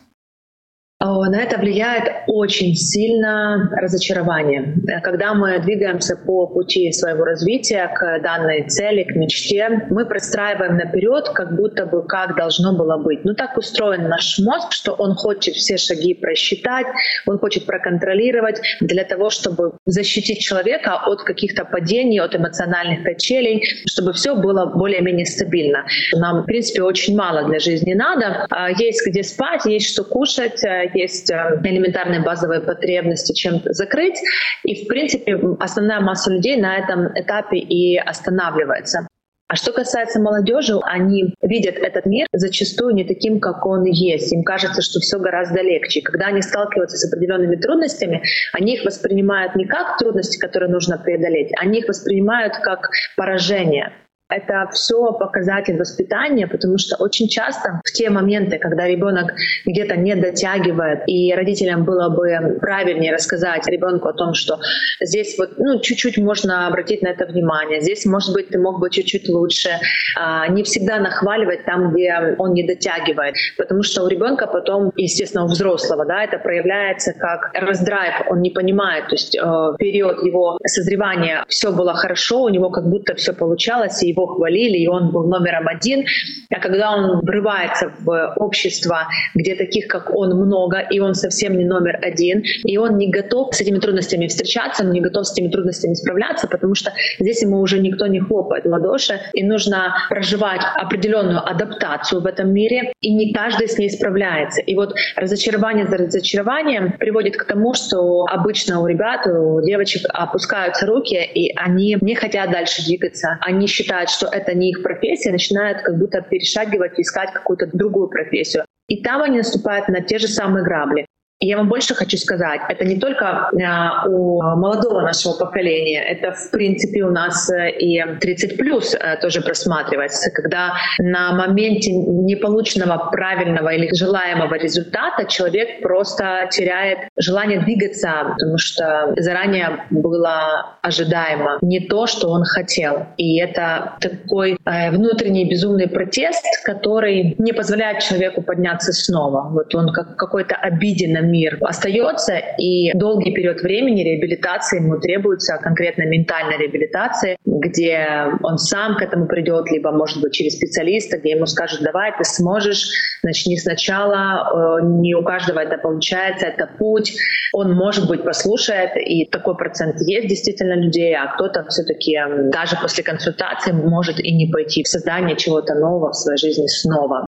На 1.03 1.41
это 1.41 1.57
влияет 1.57 2.03
очень 2.27 2.75
сильно 2.75 3.71
разочарование. 3.75 4.75
Когда 5.01 5.33
мы 5.33 5.57
двигаемся 5.57 6.15
по 6.15 6.45
пути 6.45 6.91
своего 6.91 7.25
развития 7.25 7.87
к 7.87 8.19
данной 8.21 8.67
цели, 8.67 9.03
к 9.03 9.15
мечте, 9.15 9.87
мы 9.89 10.05
простраиваем 10.05 10.77
наперед, 10.77 11.29
как 11.33 11.55
будто 11.55 11.87
бы 11.87 12.05
как 12.05 12.35
должно 12.35 12.77
было 12.77 12.97
быть. 12.97 13.25
Ну 13.25 13.33
так 13.33 13.57
устроен 13.57 14.09
наш 14.09 14.37
мозг, 14.37 14.73
что 14.73 14.93
он 14.93 15.15
хочет 15.15 15.55
все 15.55 15.77
шаги 15.77 16.13
просчитать, 16.13 16.85
он 17.25 17.39
хочет 17.39 17.65
проконтролировать 17.65 18.61
для 18.79 19.03
того, 19.03 19.31
чтобы 19.31 19.73
защитить 19.85 20.41
человека 20.41 21.01
от 21.03 21.23
каких-то 21.23 21.65
падений, 21.65 22.19
от 22.19 22.35
эмоциональных 22.35 23.03
качелей, 23.03 23.63
чтобы 23.87 24.13
все 24.13 24.35
было 24.35 24.67
более-менее 24.67 25.25
стабильно. 25.25 25.83
Нам, 26.13 26.43
в 26.43 26.45
принципе, 26.45 26.83
очень 26.83 27.15
мало 27.15 27.47
для 27.49 27.57
жизни 27.57 27.93
надо. 27.95 28.45
А 28.51 28.69
есть 28.69 29.03
где 29.07 29.23
спать, 29.23 29.65
есть 29.65 29.91
что 29.91 30.03
кушать, 30.03 30.61
есть 30.95 31.31
э, 31.31 31.59
элементарные 31.63 32.21
базовые 32.21 32.61
потребности 32.61 33.33
чем-то 33.33 33.73
закрыть. 33.73 34.19
И, 34.63 34.85
в 34.85 34.87
принципе, 34.87 35.39
основная 35.59 35.99
масса 35.99 36.31
людей 36.31 36.59
на 36.59 36.77
этом 36.77 37.07
этапе 37.15 37.57
и 37.57 37.97
останавливается. 37.97 39.07
А 39.51 39.57
что 39.57 39.73
касается 39.73 40.21
молодежи, 40.21 40.75
они 40.83 41.35
видят 41.41 41.75
этот 41.75 42.05
мир 42.05 42.25
зачастую 42.31 42.95
не 42.95 43.03
таким, 43.03 43.41
как 43.41 43.65
он 43.65 43.83
есть. 43.83 44.31
Им 44.31 44.43
кажется, 44.43 44.81
что 44.81 45.01
все 45.01 45.19
гораздо 45.19 45.61
легче. 45.61 46.01
Когда 46.01 46.27
они 46.27 46.41
сталкиваются 46.41 46.95
с 46.95 47.11
определенными 47.11 47.57
трудностями, 47.57 48.23
они 48.53 48.75
их 48.75 48.85
воспринимают 48.85 49.57
не 49.57 49.65
как 49.65 49.97
трудности, 49.97 50.39
которые 50.39 50.71
нужно 50.71 50.97
преодолеть, 50.97 51.51
они 51.59 51.79
их 51.79 51.89
воспринимают 51.89 52.53
как 52.63 52.91
поражение 53.17 53.91
это 54.31 54.69
все 54.71 55.11
показатель 55.13 55.77
воспитания, 55.77 56.47
потому 56.47 56.77
что 56.77 56.95
очень 56.97 57.27
часто 57.27 57.81
в 57.85 57.91
те 57.91 58.09
моменты, 58.09 58.57
когда 58.57 58.87
ребенок 58.87 59.33
где-то 59.65 59.97
не 59.97 60.15
дотягивает, 60.15 61.03
и 61.07 61.33
родителям 61.33 61.83
было 61.83 62.09
бы 62.09 62.57
правильнее 62.59 63.13
рассказать 63.13 63.67
ребенку 63.67 64.07
о 64.07 64.13
том, 64.13 64.33
что 64.33 64.59
здесь 64.99 65.37
вот 65.37 65.57
ну, 65.57 65.79
чуть-чуть 65.79 66.17
можно 66.17 66.67
обратить 66.67 67.01
на 67.01 67.09
это 67.09 67.25
внимание, 67.25 67.81
здесь, 67.81 68.05
может 68.05 68.33
быть, 68.33 68.49
ты 68.49 68.59
мог 68.59 68.79
бы 68.79 68.89
чуть-чуть 68.89 69.27
лучше, 69.29 69.69
а, 70.17 70.47
не 70.47 70.63
всегда 70.63 70.99
нахваливать 70.99 71.65
там, 71.65 71.91
где 71.91 72.35
он 72.37 72.53
не 72.53 72.65
дотягивает, 72.65 73.35
потому 73.57 73.83
что 73.83 74.03
у 74.03 74.07
ребенка 74.07 74.47
потом, 74.47 74.91
естественно, 74.95 75.45
у 75.45 75.47
взрослого, 75.47 76.05
да, 76.05 76.23
это 76.23 76.37
проявляется 76.37 77.13
как 77.13 77.51
раздрайв, 77.53 78.13
он 78.29 78.41
не 78.41 78.49
понимает, 78.49 79.07
то 79.07 79.15
есть 79.15 79.35
э, 79.35 79.41
в 79.41 79.75
период 79.77 80.23
его 80.23 80.57
созревания 80.65 81.43
все 81.47 81.71
было 81.71 81.93
хорошо, 81.93 82.43
у 82.43 82.49
него 82.49 82.69
как 82.69 82.87
будто 82.87 83.15
все 83.15 83.33
получалось, 83.33 84.03
и 84.03 84.09
его 84.09 84.20
его 84.21 84.35
хвалили, 84.35 84.77
и 84.77 84.87
он 84.87 85.11
был 85.11 85.27
номером 85.27 85.67
один. 85.67 86.05
А 86.49 86.59
когда 86.59 86.93
он 86.93 87.19
врывается 87.21 87.91
в 87.99 88.33
общество, 88.37 89.07
где 89.35 89.55
таких, 89.55 89.87
как 89.87 90.13
он, 90.13 90.35
много, 90.35 90.79
и 90.79 90.99
он 90.99 91.13
совсем 91.13 91.57
не 91.57 91.65
номер 91.65 91.99
один, 92.01 92.43
и 92.65 92.77
он 92.77 92.97
не 92.97 93.09
готов 93.09 93.55
с 93.55 93.61
этими 93.61 93.79
трудностями 93.79 94.27
встречаться, 94.27 94.83
он 94.83 94.91
не 94.91 95.01
готов 95.01 95.25
с 95.25 95.33
этими 95.33 95.49
трудностями 95.49 95.93
справляться, 95.93 96.47
потому 96.47 96.75
что 96.75 96.91
здесь 97.19 97.41
ему 97.41 97.59
уже 97.59 97.79
никто 97.79 98.07
не 98.07 98.19
хлопает 98.19 98.65
в 98.65 98.69
ладоши, 98.69 99.19
и 99.33 99.43
нужно 99.43 99.95
проживать 100.09 100.61
определенную 100.75 101.47
адаптацию 101.47 102.21
в 102.21 102.25
этом 102.25 102.53
мире, 102.53 102.93
и 103.01 103.13
не 103.13 103.33
каждый 103.33 103.67
с 103.67 103.77
ней 103.77 103.89
справляется. 103.89 104.61
И 104.61 104.75
вот 104.75 104.93
разочарование 105.15 105.87
за 105.87 105.97
разочарованием 105.97 106.93
приводит 106.93 107.37
к 107.37 107.45
тому, 107.45 107.73
что 107.73 108.25
обычно 108.25 108.81
у 108.81 108.87
ребят, 108.87 109.25
у 109.27 109.61
девочек 109.61 110.03
опускаются 110.09 110.85
руки, 110.85 111.15
и 111.15 111.53
они 111.55 111.97
не 112.01 112.15
хотят 112.15 112.51
дальше 112.51 112.83
двигаться. 112.85 113.37
Они 113.41 113.67
считают, 113.67 114.09
что 114.11 114.27
это 114.27 114.53
не 114.53 114.71
их 114.71 114.83
профессия, 114.83 115.31
начинают 115.31 115.81
как 115.81 115.97
будто 115.97 116.21
перешагивать, 116.21 116.99
искать 116.99 117.31
какую-то 117.33 117.67
другую 117.73 118.07
профессию. 118.07 118.65
И 118.87 119.01
там 119.01 119.21
они 119.21 119.37
наступают 119.37 119.87
на 119.87 120.01
те 120.01 120.17
же 120.19 120.27
самые 120.27 120.63
грабли. 120.63 121.05
Я 121.43 121.57
вам 121.57 121.69
больше 121.69 121.95
хочу 121.95 122.17
сказать, 122.17 122.61
это 122.69 122.85
не 122.85 122.99
только 122.99 123.49
а, 123.65 124.07
у 124.07 124.39
молодого 124.57 125.01
нашего 125.01 125.33
поколения, 125.33 125.99
это 125.99 126.33
в 126.33 126.51
принципе 126.51 127.03
у 127.03 127.09
нас 127.09 127.49
э, 127.49 127.71
и 127.71 127.99
30 128.19 128.57
плюс 128.57 128.93
э, 128.93 129.17
тоже 129.19 129.41
просматривается, 129.41 130.29
когда 130.29 130.73
на 130.99 131.33
моменте 131.33 131.91
неполученного 131.93 133.09
правильного 133.09 133.69
или 133.69 133.89
желаемого 133.91 134.53
результата 134.53 135.25
человек 135.25 135.81
просто 135.81 136.47
теряет 136.51 137.09
желание 137.17 137.59
двигаться, 137.59 138.09
потому 138.37 138.59
что 138.59 139.13
заранее 139.17 139.85
было 139.89 140.77
ожидаемо 140.83 141.57
не 141.63 141.79
то, 141.79 142.05
что 142.05 142.29
он 142.29 142.43
хотел. 142.43 143.07
И 143.17 143.39
это 143.39 143.93
такой 143.99 144.59
э, 144.63 144.91
внутренний 144.91 145.49
безумный 145.49 145.87
протест, 145.87 146.45
который 146.65 147.33
не 147.39 147.51
позволяет 147.51 148.03
человеку 148.03 148.43
подняться 148.43 148.93
снова. 148.93 149.49
Вот 149.49 149.73
он 149.73 149.91
как 149.91 150.17
какой-то 150.17 150.53
обиденный 150.53 151.30
мир 151.31 151.57
остается, 151.61 152.37
и 152.57 152.91
долгий 152.93 153.33
период 153.33 153.61
времени 153.61 154.03
реабилитации 154.03 154.81
ему 154.81 154.99
требуется, 154.99 155.57
конкретно 155.61 156.03
ментальной 156.03 156.57
реабилитации, 156.57 157.37
где 157.45 158.07
он 158.43 158.57
сам 158.57 158.97
к 158.97 159.01
этому 159.01 159.27
придет, 159.27 159.71
либо, 159.71 159.91
может 159.91 160.21
быть, 160.21 160.33
через 160.33 160.57
специалиста, 160.57 161.17
где 161.17 161.31
ему 161.31 161.45
скажут, 161.45 161.81
давай, 161.81 162.11
ты 162.17 162.23
сможешь, 162.23 162.89
начни 163.23 163.57
сначала, 163.57 164.79
э, 164.81 164.85
не 164.85 165.15
у 165.15 165.23
каждого 165.23 165.59
это 165.59 165.77
получается, 165.77 166.45
это 166.47 166.69
путь, 166.77 167.15
он, 167.53 167.73
может 167.73 168.07
быть, 168.07 168.23
послушает, 168.23 168.91
и 168.95 169.25
такой 169.25 169.55
процент 169.55 169.95
есть 170.01 170.27
действительно 170.27 170.73
людей, 170.73 171.15
а 171.15 171.27
кто-то 171.33 171.65
все-таки 171.69 172.17
даже 172.51 172.75
после 172.81 173.03
консультации 173.03 173.71
может 173.71 174.19
и 174.19 174.31
не 174.33 174.51
пойти 174.51 174.83
в 174.83 174.87
создание 174.87 175.35
чего-то 175.35 175.75
нового 175.75 176.11
в 176.11 176.15
своей 176.15 176.37
жизни 176.37 176.67
снова. 176.67 177.25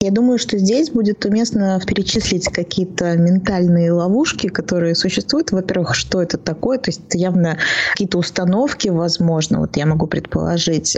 Я 0.00 0.12
думаю, 0.12 0.38
что 0.38 0.58
здесь 0.58 0.90
будет 0.90 1.24
уместно 1.24 1.80
перечислить 1.84 2.44
какие-то 2.44 3.16
ментальные 3.16 3.90
ловушки, 3.90 4.46
которые 4.46 4.94
существуют. 4.94 5.50
Во-первых, 5.50 5.96
что 5.96 6.22
это 6.22 6.38
такое? 6.38 6.78
То 6.78 6.90
есть 6.90 7.02
это 7.08 7.18
явно 7.18 7.58
какие-то 7.90 8.18
установки, 8.18 8.88
возможно, 8.88 9.58
вот 9.58 9.76
я 9.76 9.86
могу 9.86 10.06
предположить 10.06 10.96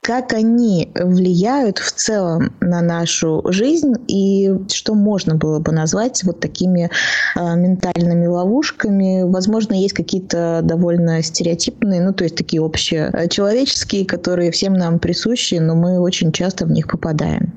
как 0.00 0.34
они 0.34 0.92
влияют 0.94 1.78
в 1.78 1.90
целом 1.90 2.54
на 2.60 2.80
нашу 2.80 3.42
жизнь 3.46 3.94
и 4.06 4.52
что 4.72 4.94
можно 4.94 5.34
было 5.34 5.58
бы 5.58 5.72
назвать 5.72 6.22
вот 6.22 6.38
такими 6.38 6.88
э, 7.34 7.56
ментальными 7.56 8.28
ловушками. 8.28 9.24
Возможно, 9.24 9.74
есть 9.74 9.94
какие-то 9.94 10.60
довольно 10.62 11.20
стереотипные, 11.24 12.00
ну 12.00 12.12
то 12.12 12.22
есть 12.22 12.36
такие 12.36 12.62
общие 12.62 13.10
человеческие, 13.30 14.06
которые 14.06 14.52
всем 14.52 14.74
нам 14.74 15.00
присущи, 15.00 15.56
но 15.56 15.74
мы 15.74 15.98
очень 15.98 16.30
часто 16.30 16.66
в 16.66 16.70
них 16.70 16.86
попадаем. 16.86 17.56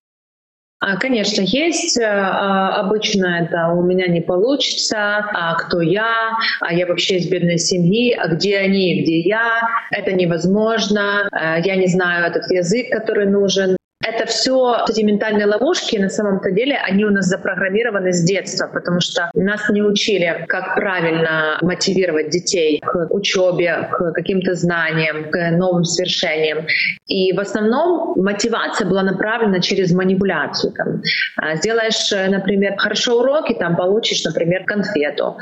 А, 0.90 0.98
конечно, 0.98 1.42
есть. 1.42 2.00
Э, 2.00 2.06
а, 2.06 2.80
обычно 2.80 3.44
это 3.44 3.74
у 3.74 3.84
меня 3.84 4.08
не 4.08 4.22
получится, 4.22 5.18
а 5.34 5.56
кто 5.56 5.82
я, 5.82 6.32
а 6.62 6.74
я 6.74 6.88
вообще 6.88 7.18
из 7.18 7.30
бедной 7.30 7.58
семьи, 7.58 8.14
а 8.14 8.28
где 8.28 8.58
они, 8.58 9.02
где 9.02 9.20
я, 9.20 9.62
это 9.92 10.14
невозможно, 10.14 11.30
э, 11.32 11.62
я 11.64 11.76
не 11.76 11.88
знаю 11.88 12.26
этот 12.26 12.50
язык, 12.52 12.90
который 12.92 13.28
нужен. 13.28 13.79
Это 14.02 14.26
все 14.28 14.78
эти 14.90 15.02
ментальные 15.02 15.46
ловушки, 15.46 15.98
на 15.98 16.08
самом-то 16.08 16.52
деле, 16.52 16.78
они 16.78 17.04
у 17.04 17.10
нас 17.10 17.26
запрограммированы 17.26 18.14
с 18.14 18.24
детства, 18.24 18.70
потому 18.74 19.02
что 19.02 19.30
нас 19.34 19.68
не 19.70 19.82
учили, 19.82 20.46
как 20.48 20.76
правильно 20.76 21.58
мотивировать 21.62 22.30
детей 22.30 22.80
к 22.80 23.08
учебе, 23.14 23.90
к 23.92 24.14
каким-то 24.14 24.54
знаниям, 24.54 25.30
к 25.30 25.52
новым 25.52 25.84
свершениям. 25.84 26.66
И 27.08 27.34
в 27.34 27.42
основном 27.42 28.14
мотивация 28.16 28.88
была 28.88 29.04
направлена 29.04 29.60
через 29.60 29.92
манипуляцию. 29.92 30.72
Там, 30.72 31.02
а, 31.36 31.58
сделаешь, 31.58 32.10
например, 32.12 32.78
хорошо 32.78 33.20
уроки, 33.20 33.54
там 33.54 33.76
получишь, 33.76 34.24
например, 34.24 34.64
конфету. 34.64 35.36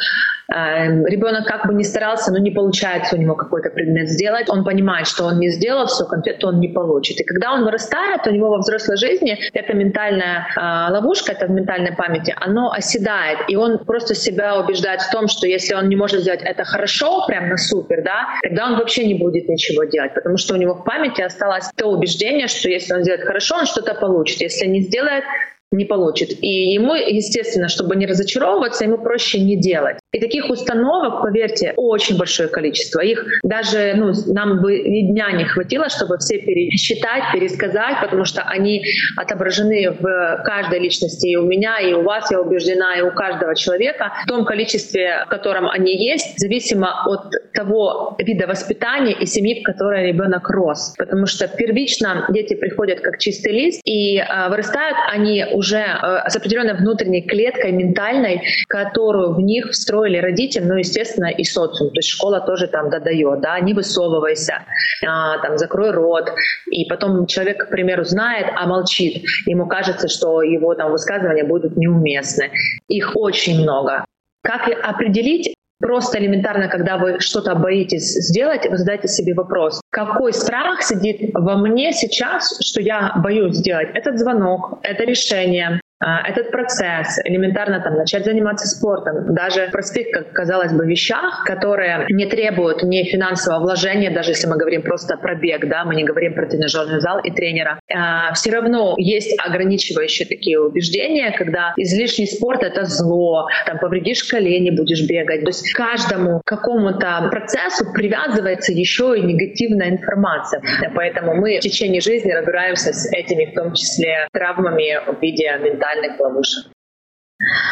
Эм, 0.49 1.05
ребенок 1.05 1.45
как 1.45 1.67
бы 1.67 1.73
не 1.73 1.83
старался, 1.83 2.31
но 2.31 2.37
не 2.37 2.51
получается 2.51 3.15
у 3.15 3.19
него 3.19 3.35
какой-то 3.35 3.69
предмет 3.69 4.09
сделать. 4.09 4.49
Он 4.49 4.63
понимает, 4.63 5.07
что 5.07 5.25
он 5.25 5.39
не 5.39 5.49
сделал 5.49 5.87
все, 5.87 6.05
конфету 6.05 6.47
он 6.47 6.59
не 6.59 6.69
получит. 6.69 7.19
И 7.19 7.23
когда 7.23 7.53
он 7.53 7.65
вырастает, 7.65 8.25
у 8.25 8.31
него 8.31 8.49
во 8.49 8.59
взрослой 8.59 8.97
жизни 8.97 9.37
эта 9.53 9.73
ментальная 9.73 10.47
э, 10.55 10.91
ловушка, 10.93 11.33
это 11.33 11.47
в 11.47 11.51
ментальной 11.51 11.93
памяти, 11.93 12.33
оно 12.39 12.71
оседает. 12.71 13.39
И 13.49 13.55
он 13.57 13.79
просто 13.85 14.15
себя 14.15 14.57
убеждает 14.59 15.01
в 15.01 15.11
том, 15.11 15.27
что 15.27 15.47
если 15.47 15.73
он 15.73 15.89
не 15.89 15.97
может 15.97 16.21
сделать 16.21 16.41
это 16.41 16.63
хорошо, 16.63 17.25
прям 17.27 17.49
на 17.49 17.57
супер, 17.57 18.03
да, 18.03 18.27
тогда 18.41 18.67
он 18.67 18.77
вообще 18.77 19.05
не 19.05 19.15
будет 19.15 19.49
ничего 19.49 19.83
делать, 19.83 20.13
потому 20.13 20.37
что 20.37 20.53
у 20.53 20.57
него 20.57 20.75
в 20.75 20.83
памяти 20.85 21.21
осталось 21.21 21.69
то 21.75 21.87
убеждение, 21.87 22.47
что 22.47 22.69
если 22.69 22.93
он 22.93 23.01
сделает 23.01 23.25
хорошо, 23.25 23.57
он 23.57 23.65
что-то 23.65 23.93
получит. 23.95 24.41
Если 24.41 24.65
не 24.67 24.81
сделает, 24.81 25.23
не 25.71 25.85
получит. 25.85 26.31
И 26.41 26.73
ему, 26.73 26.93
естественно, 26.93 27.67
чтобы 27.67 27.95
не 27.95 28.05
разочаровываться, 28.05 28.85
ему 28.85 28.97
проще 28.97 29.39
не 29.39 29.59
делать. 29.59 29.97
И 30.13 30.19
таких 30.19 30.49
установок, 30.49 31.21
поверьте, 31.21 31.73
очень 31.75 32.17
большое 32.17 32.47
количество. 32.47 33.01
Их 33.01 33.25
даже 33.43 33.93
ну, 33.95 34.13
нам 34.27 34.61
бы 34.61 34.77
и 34.77 35.07
дня 35.07 35.31
не 35.31 35.43
хватило, 35.43 35.89
чтобы 35.89 36.17
все 36.19 36.37
пересчитать, 36.37 37.33
пересказать, 37.33 37.97
потому 38.01 38.23
что 38.23 38.43
они 38.43 38.83
отображены 39.17 39.91
в 39.91 40.41
каждой 40.45 40.79
личности 40.79 41.27
и 41.27 41.35
у 41.35 41.45
меня, 41.45 41.79
и 41.79 41.93
у 41.93 42.03
вас, 42.03 42.31
я 42.31 42.39
убеждена, 42.39 42.97
и 42.97 43.01
у 43.01 43.11
каждого 43.11 43.53
человека 43.55 44.13
в 44.23 44.27
том 44.27 44.45
количестве, 44.45 45.23
в 45.25 45.29
котором 45.29 45.67
они 45.67 45.93
есть, 45.93 46.39
зависимо 46.39 47.03
от 47.05 47.33
того 47.53 48.15
вида 48.19 48.47
воспитания 48.47 49.13
и 49.13 49.25
семьи, 49.25 49.61
в 49.61 49.63
которой 49.63 50.07
ребенок 50.07 50.49
рос. 50.49 50.93
Потому 50.97 51.25
что 51.25 51.47
первично 51.49 52.25
дети 52.29 52.53
приходят 52.53 53.01
как 53.01 53.17
чистый 53.17 53.51
лист, 53.51 53.81
и 53.83 54.17
э, 54.17 54.49
вырастают 54.49 54.97
они 55.11 55.45
уже 55.57 55.77
э, 55.77 56.29
с 56.29 56.35
определенной 56.35 56.75
внутренней 56.75 57.23
клеткой 57.23 57.71
ментальной, 57.71 58.41
которую 58.67 59.33
в 59.33 59.39
них 59.39 59.71
встроили 59.71 60.17
родители, 60.17 60.63
ну, 60.63 60.75
естественно, 60.75 61.27
и 61.27 61.43
социум. 61.43 61.89
То 61.89 61.97
есть 61.97 62.09
школа 62.09 62.41
тоже 62.41 62.67
там 62.67 62.89
додает, 62.89 63.41
да, 63.41 63.59
не 63.59 63.73
высовывайся, 63.73 64.65
а, 65.05 65.39
там, 65.39 65.57
закрой 65.57 65.91
рот. 65.91 66.31
И 66.71 66.85
потом 66.85 67.25
человек, 67.25 67.65
к 67.65 67.69
примеру, 67.69 68.03
знает, 68.03 68.47
а 68.55 68.67
молчит. 68.67 69.23
Ему 69.47 69.67
кажется, 69.67 70.07
что 70.07 70.43
его 70.43 70.75
там 70.75 70.91
высказывания 70.91 71.43
будут 71.43 71.75
неуместны. 71.75 72.51
Их 72.87 73.15
очень 73.15 73.61
много. 73.61 74.05
Как 74.43 74.69
определить 74.83 75.56
Просто 75.79 76.17
элементарно, 76.19 76.69
когда 76.69 76.97
вы 76.97 77.19
что-то 77.19 77.53
боитесь 77.55 78.13
сделать, 78.13 78.67
вы 78.67 78.77
задаете 78.77 79.07
себе 79.07 79.35
вопрос, 79.35 79.79
какой 79.91 80.33
страх 80.33 80.81
сидит 80.81 81.31
во 81.33 81.57
мне 81.57 81.93
сейчас, 81.93 82.57
что 82.61 82.81
я 82.81 83.13
боюсь 83.17 83.57
сделать 83.57 83.89
этот 83.93 84.17
звонок, 84.17 84.79
это 84.81 85.03
решение, 85.03 85.79
этот 85.99 86.51
процесс, 86.51 87.19
элементарно 87.23 87.81
там 87.81 87.95
начать 87.95 88.23
заниматься 88.23 88.67
спортом, 88.67 89.33
даже 89.33 89.67
в 89.67 89.71
простых, 89.71 90.11
как 90.11 90.31
казалось 90.31 90.71
бы, 90.71 90.85
вещах, 90.85 91.43
которые 91.43 92.05
не 92.09 92.27
требуют 92.27 92.83
ни 92.83 93.03
финансового 93.03 93.61
вложения, 93.61 94.11
даже 94.11 94.31
если 94.31 94.47
мы 94.47 94.57
говорим 94.57 94.83
просто 94.83 95.17
про 95.17 95.35
бег, 95.35 95.67
да, 95.67 95.85
мы 95.85 95.95
не 95.95 96.03
говорим 96.03 96.35
про 96.35 96.45
тренажерный 96.45 96.99
зал 96.99 97.19
и 97.19 97.31
тренера, 97.31 97.79
а, 97.91 98.33
все 98.33 98.51
равно 98.51 98.93
есть 98.97 99.35
ограничивающие 99.43 100.27
такие 100.27 100.59
убеждения, 100.59 101.31
когда 101.35 101.73
излишний 101.77 102.27
спорт— 102.27 102.61
это 102.63 102.85
зло, 102.85 103.47
там 103.65 103.79
повредишь 103.79 104.23
колени, 104.23 104.69
будешь 104.69 105.07
бегать. 105.07 105.41
То 105.41 105.47
есть 105.47 105.73
каждому 105.73 106.41
какому-то 106.45 107.27
процессу 107.31 107.91
привязывается 107.91 108.71
еще 108.71 109.15
и 109.17 109.21
негативная 109.21 109.89
информация. 109.89 110.61
Поэтому 110.93 111.33
мы 111.33 111.57
в 111.57 111.61
течение 111.61 112.01
жизни 112.01 112.31
разбираемся 112.31 112.93
с 112.93 113.11
этими, 113.11 113.51
в 113.51 113.55
том 113.55 113.73
числе 113.73 114.27
травмами 114.31 114.99
в 115.07 115.19
виде 115.21 115.51
ментальности 115.59 115.86
ментальных 115.87 116.19
ловушек. 116.19 116.65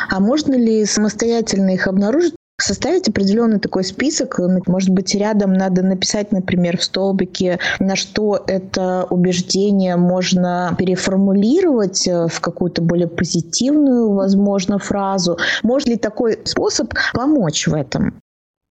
А 0.09 0.19
можно 0.19 0.53
ли 0.53 0.85
самостоятельно 0.85 1.73
их 1.73 1.87
обнаружить? 1.87 2.35
составить 2.57 3.09
определенный 3.09 3.59
такой 3.59 3.83
список, 3.83 4.39
может 4.65 4.89
быть, 4.89 5.13
рядом 5.13 5.51
надо 5.51 5.83
написать, 5.83 6.31
например, 6.31 6.77
в 6.77 6.83
столбике, 6.85 7.59
на 7.79 7.97
что 7.97 8.41
это 8.47 9.05
убеждение 9.09 9.97
можно 9.97 10.73
переформулировать 10.77 12.07
э, 12.07 12.27
в 12.29 12.39
какую-то 12.39 12.81
более 12.81 13.09
позитивную, 13.09 14.09
возможно, 14.13 14.79
фразу. 14.79 15.37
Может 15.63 15.89
ли 15.89 15.97
такой 15.97 16.39
способ 16.45 16.93
помочь 17.13 17.67
в 17.67 17.73
этом? 17.73 18.21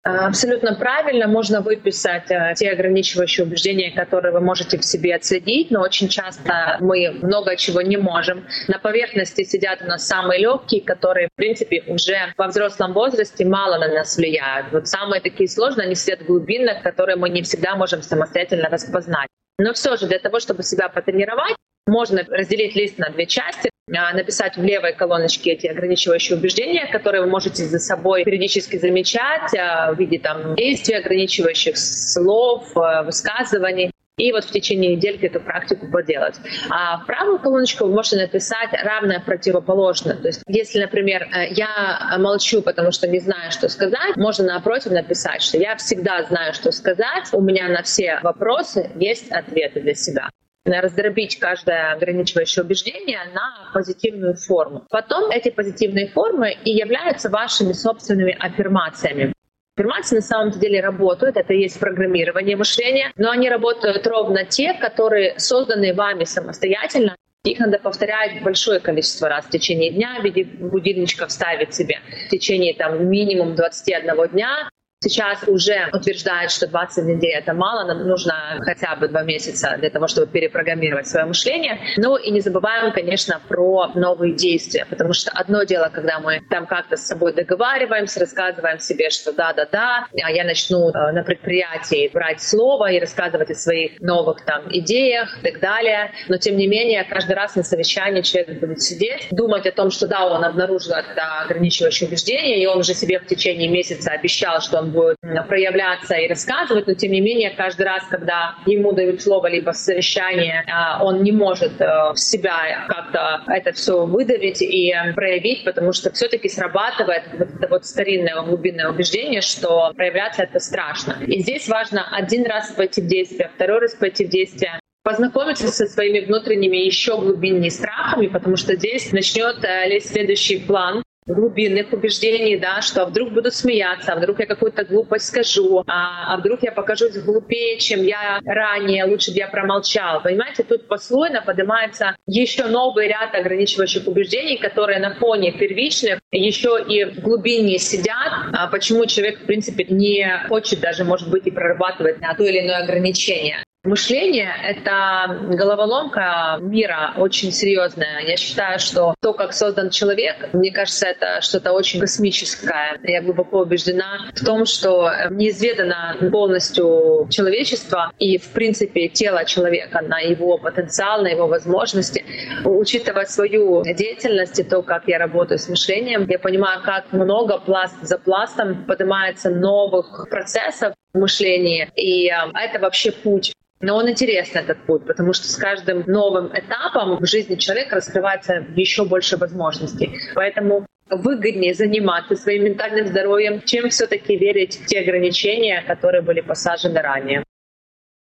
Абсолютно 0.04 0.74
правильно. 0.74 1.26
Можно 1.26 1.62
выписать 1.62 2.30
э, 2.30 2.52
те 2.56 2.70
ограничивающие 2.70 3.46
убеждения, 3.46 3.90
которые 3.90 4.32
вы 4.32 4.40
можете 4.40 4.76
в 4.76 4.84
себе 4.84 5.14
отследить, 5.14 5.70
но 5.70 5.80
очень 5.80 6.08
часто 6.08 6.76
мы 6.80 7.10
много 7.22 7.56
чего 7.56 7.80
не 7.80 7.96
можем. 7.96 8.44
На 8.68 8.78
поверхности 8.78 9.44
сидят 9.44 9.80
у 9.80 9.86
нас 9.86 10.06
самые 10.06 10.40
легкие, 10.40 10.82
которые, 10.82 11.28
в 11.28 11.36
принципе, 11.36 11.82
уже 11.86 12.34
во 12.36 12.48
взрослом 12.48 12.92
возрасте 12.92 13.46
мало 13.46 13.78
на 13.78 13.88
нас 13.88 14.18
влияют. 14.18 14.66
Вот 14.72 14.88
самые 14.88 15.22
такие 15.22 15.48
сложные, 15.48 15.86
они 15.86 15.94
сидят 15.94 16.22
глубинно, 16.26 16.78
которые 16.82 17.16
мы 17.16 17.30
не 17.30 17.42
всегда 17.42 17.74
можем 17.74 18.02
самостоятельно 18.02 18.68
распознать. 18.68 19.28
Но 19.58 19.72
все 19.72 19.96
же 19.96 20.06
для 20.06 20.18
того, 20.18 20.40
чтобы 20.40 20.62
себя 20.62 20.88
потренировать, 20.88 21.56
можно 21.86 22.24
разделить 22.28 22.74
лист 22.74 22.98
на 22.98 23.10
две 23.10 23.26
части, 23.26 23.70
а, 23.94 24.12
написать 24.14 24.56
в 24.56 24.62
левой 24.62 24.94
колоночке 24.94 25.52
эти 25.52 25.66
ограничивающие 25.66 26.38
убеждения, 26.38 26.86
которые 26.90 27.22
вы 27.22 27.28
можете 27.28 27.64
за 27.64 27.78
собой 27.78 28.24
периодически 28.24 28.78
замечать 28.78 29.54
а, 29.54 29.92
в 29.92 29.98
виде 29.98 30.18
там, 30.18 30.54
действий, 30.54 30.94
ограничивающих 30.94 31.76
слов, 31.76 32.74
а, 32.76 33.02
высказываний. 33.02 33.90
И 34.16 34.30
вот 34.30 34.44
в 34.44 34.50
течение 34.50 34.94
недельки 34.94 35.26
эту 35.26 35.40
практику 35.40 35.88
поделать. 35.88 36.36
А 36.70 36.98
в 36.98 37.06
правую 37.06 37.40
колоночку 37.40 37.86
вы 37.86 37.94
можете 37.94 38.16
написать 38.16 38.70
равное 38.72 39.18
противоположное. 39.18 40.14
То 40.14 40.28
есть, 40.28 40.42
если, 40.46 40.80
например, 40.80 41.22
э, 41.22 41.52
я 41.52 42.16
молчу, 42.18 42.62
потому 42.62 42.92
что 42.92 43.08
не 43.08 43.18
знаю, 43.18 43.50
что 43.50 43.68
сказать, 43.68 44.16
можно 44.16 44.44
напротив 44.44 44.92
написать, 44.92 45.42
что 45.42 45.58
я 45.58 45.74
всегда 45.76 46.22
знаю, 46.22 46.54
что 46.54 46.70
сказать, 46.70 47.28
у 47.32 47.40
меня 47.40 47.68
на 47.68 47.82
все 47.82 48.20
вопросы 48.22 48.90
есть 48.94 49.32
ответы 49.32 49.80
для 49.80 49.94
себя 49.94 50.30
раздробить 50.64 51.38
каждое 51.38 51.92
ограничивающее 51.92 52.64
убеждение 52.64 53.20
на 53.34 53.70
позитивную 53.74 54.34
форму. 54.34 54.84
Потом 54.90 55.30
эти 55.30 55.50
позитивные 55.50 56.08
формы 56.08 56.52
и 56.64 56.70
являются 56.70 57.28
вашими 57.28 57.72
собственными 57.72 58.34
аффирмациями. 58.38 59.34
Аффирмации 59.76 60.16
на 60.16 60.22
самом 60.22 60.50
деле 60.52 60.80
работают, 60.80 61.36
это 61.36 61.52
и 61.52 61.62
есть 61.62 61.80
программирование 61.80 62.56
мышления, 62.56 63.10
но 63.16 63.30
они 63.30 63.50
работают 63.50 64.06
ровно 64.06 64.44
те, 64.44 64.72
которые 64.74 65.36
созданы 65.38 65.92
вами 65.92 66.22
самостоятельно, 66.22 67.16
их 67.44 67.58
надо 67.58 67.78
повторять 67.78 68.42
большое 68.42 68.80
количество 68.80 69.28
раз 69.28 69.44
в 69.44 69.50
течение 69.50 69.90
дня 69.90 70.18
в 70.20 70.24
виде 70.24 70.44
будильничка 70.44 71.26
вставить 71.26 71.74
себе 71.74 71.98
в 72.26 72.30
течение 72.30 72.72
там 72.72 73.06
минимум 73.08 73.54
21 73.54 74.28
дня 74.28 74.70
Сейчас 75.04 75.46
уже 75.46 75.90
утверждают, 75.92 76.50
что 76.50 76.66
20 76.66 77.04
недель 77.04 77.34
это 77.34 77.52
мало, 77.52 77.84
нам 77.84 78.08
нужно 78.08 78.58
хотя 78.62 78.96
бы 78.96 79.06
два 79.06 79.22
месяца 79.22 79.76
для 79.78 79.90
того, 79.90 80.08
чтобы 80.08 80.28
перепрограммировать 80.28 81.06
свое 81.06 81.26
мышление. 81.26 81.78
Ну 81.98 82.16
и 82.16 82.30
не 82.30 82.40
забываем, 82.40 82.90
конечно, 82.90 83.38
про 83.46 83.90
новые 83.94 84.32
действия, 84.32 84.86
потому 84.88 85.12
что 85.12 85.30
одно 85.32 85.64
дело, 85.64 85.90
когда 85.92 86.20
мы 86.20 86.40
там 86.48 86.64
как-то 86.66 86.96
с 86.96 87.06
собой 87.06 87.34
договариваемся, 87.34 88.18
рассказываем 88.20 88.78
себе, 88.78 89.10
что 89.10 89.34
да-да-да, 89.34 90.06
а 90.22 90.30
я 90.30 90.42
начну 90.42 90.88
э, 90.88 91.12
на 91.12 91.22
предприятии 91.22 92.10
брать 92.10 92.40
слово 92.40 92.92
и 92.92 92.98
рассказывать 92.98 93.50
о 93.50 93.54
своих 93.54 94.00
новых 94.00 94.42
там 94.46 94.62
идеях 94.70 95.36
и 95.42 95.50
так 95.50 95.60
далее. 95.60 96.12
Но 96.28 96.38
тем 96.38 96.56
не 96.56 96.66
менее, 96.66 97.04
каждый 97.04 97.36
раз 97.36 97.56
на 97.56 97.62
совещании 97.62 98.22
человек 98.22 98.58
будет 98.58 98.80
сидеть, 98.80 99.28
думать 99.32 99.66
о 99.66 99.72
том, 99.72 99.90
что 99.90 100.06
да, 100.06 100.26
он 100.26 100.42
обнаружил 100.44 100.94
это 100.94 101.42
ограничивающее 101.42 102.08
убеждение, 102.08 102.62
и 102.62 102.66
он 102.66 102.78
уже 102.78 102.94
себе 102.94 103.18
в 103.18 103.26
течение 103.26 103.68
месяца 103.68 104.10
обещал, 104.10 104.62
что 104.62 104.78
он 104.78 104.93
будет 104.94 105.16
проявляться 105.48 106.14
и 106.14 106.28
рассказывать, 106.28 106.86
но 106.86 106.94
тем 106.94 107.12
не 107.12 107.20
менее 107.20 107.50
каждый 107.50 107.86
раз, 107.86 108.04
когда 108.08 108.54
ему 108.66 108.92
дают 108.92 109.20
слово 109.22 109.48
либо 109.48 109.72
совещание, 109.72 110.64
а, 110.72 111.04
он 111.04 111.22
не 111.22 111.32
может 111.32 111.80
э, 111.80 112.12
в 112.12 112.16
себя 112.16 112.86
как-то 112.88 113.42
это 113.52 113.72
все 113.72 114.06
выдавить 114.06 114.62
и 114.62 114.94
проявить, 115.14 115.64
потому 115.64 115.92
что 115.92 116.10
все-таки 116.12 116.48
срабатывает 116.48 117.24
вот 117.32 117.48
это 117.56 117.68
вот 117.68 117.84
старинное 117.84 118.40
глубинное 118.42 118.88
убеждение, 118.88 119.40
что 119.40 119.92
проявляться 119.96 120.42
это 120.44 120.60
страшно. 120.60 121.16
И 121.26 121.40
здесь 121.40 121.68
важно 121.68 122.06
один 122.10 122.46
раз 122.46 122.70
пойти 122.72 123.02
в 123.02 123.06
действие, 123.06 123.50
второй 123.54 123.80
раз 123.80 123.94
пойти 123.94 124.24
в 124.24 124.28
действие, 124.28 124.78
познакомиться 125.02 125.68
со 125.68 125.86
своими 125.86 126.20
внутренними 126.20 126.78
еще 126.78 127.18
глубинными 127.18 127.68
страхами, 127.68 128.26
потому 128.28 128.56
что 128.56 128.74
здесь 128.74 129.12
начнет 129.12 129.62
э, 129.62 129.88
лезть 129.88 130.10
следующий 130.10 130.58
план, 130.58 131.02
глубинных 131.26 131.92
убеждений, 131.92 132.56
да, 132.56 132.82
что 132.82 133.02
а 133.02 133.06
вдруг 133.06 133.32
буду 133.32 133.50
смеяться, 133.50 134.12
а 134.12 134.16
вдруг 134.16 134.40
я 134.40 134.46
какую-то 134.46 134.84
глупость 134.84 135.26
скажу, 135.26 135.82
а, 135.86 136.34
а 136.34 136.36
вдруг 136.36 136.62
я 136.62 136.72
покажусь 136.72 137.16
глупее, 137.16 137.78
чем 137.78 138.02
я 138.02 138.40
ранее, 138.44 139.04
лучше 139.04 139.30
бы 139.30 139.38
я 139.38 139.48
промолчал. 139.48 140.22
Понимаете, 140.22 140.64
тут 140.64 140.86
послойно 140.86 141.42
поднимается 141.42 142.16
еще 142.26 142.66
новый 142.66 143.08
ряд 143.08 143.34
ограничивающих 143.34 144.06
убеждений, 144.06 144.58
которые 144.58 144.98
на 144.98 145.14
фоне 145.14 145.52
первичных 145.52 146.20
еще 146.30 146.78
и 146.86 147.04
в 147.04 147.20
глубине 147.20 147.78
сидят, 147.78 148.32
а 148.52 148.66
почему 148.68 149.06
человек, 149.06 149.40
в 149.40 149.46
принципе, 149.46 149.84
не 149.88 150.26
хочет 150.48 150.80
даже, 150.80 151.04
может 151.04 151.30
быть, 151.30 151.46
и 151.46 151.50
прорабатывать 151.50 152.20
на 152.20 152.34
то 152.34 152.44
или 152.44 152.60
иное 152.60 152.82
ограничение. 152.82 153.64
Мышление— 153.84 154.50
это 154.64 155.40
головоломка 155.50 156.56
мира 156.58 157.12
очень 157.18 157.52
серьезная. 157.52 158.20
Я 158.26 158.38
считаю, 158.38 158.78
что 158.78 159.14
то, 159.20 159.34
как 159.34 159.52
создан 159.52 159.90
человек, 159.90 160.48
мне 160.54 160.72
кажется, 160.72 161.06
это 161.06 161.42
что-то 161.42 161.72
очень 161.72 162.00
космическое. 162.00 162.98
Я 163.02 163.20
глубоко 163.20 163.60
убеждена 163.60 164.30
в 164.34 164.42
том, 164.42 164.64
что 164.64 165.10
неизведано 165.28 166.16
полностью 166.32 167.28
человечество 167.30 168.10
и, 168.18 168.38
в 168.38 168.48
принципе, 168.52 169.08
тело 169.08 169.44
человека 169.44 170.00
на 170.00 170.18
его 170.18 170.56
потенциал, 170.56 171.20
на 171.20 171.28
его 171.28 171.46
возможности. 171.46 172.24
Учитывая 172.64 173.26
свою 173.26 173.82
деятельность 173.84 174.58
и 174.58 174.62
то, 174.62 174.80
как 174.80 175.08
я 175.08 175.18
работаю 175.18 175.58
с 175.58 175.68
мышлением, 175.68 176.26
я 176.26 176.38
понимаю, 176.38 176.80
как 176.82 177.12
много 177.12 177.58
пласт 177.58 177.96
за 178.00 178.16
пластом 178.16 178.86
поднимается 178.86 179.50
новых 179.50 180.26
процессов 180.30 180.94
мышлении. 181.14 181.90
И 181.96 182.28
э, 182.28 182.32
это 182.54 182.78
вообще 182.78 183.12
путь 183.12 183.52
но 183.80 183.96
он 183.96 184.08
интересный, 184.08 184.62
этот 184.62 184.78
путь, 184.86 185.04
потому 185.04 185.34
что 185.34 185.46
с 185.46 185.56
каждым 185.56 186.04
новым 186.06 186.46
этапом 186.46 187.18
в 187.18 187.26
жизни 187.26 187.56
человека 187.56 187.96
раскрывается 187.96 188.64
еще 188.74 189.04
больше 189.04 189.36
возможностей. 189.36 190.10
Поэтому 190.34 190.86
выгоднее 191.10 191.74
заниматься 191.74 192.34
своим 192.34 192.64
ментальным 192.64 193.06
здоровьем, 193.06 193.60
чем 193.60 193.90
все-таки 193.90 194.36
верить 194.36 194.78
в 194.78 194.86
те 194.86 195.00
ограничения, 195.00 195.82
которые 195.86 196.22
были 196.22 196.40
посажены 196.40 197.00
ранее. 197.00 197.44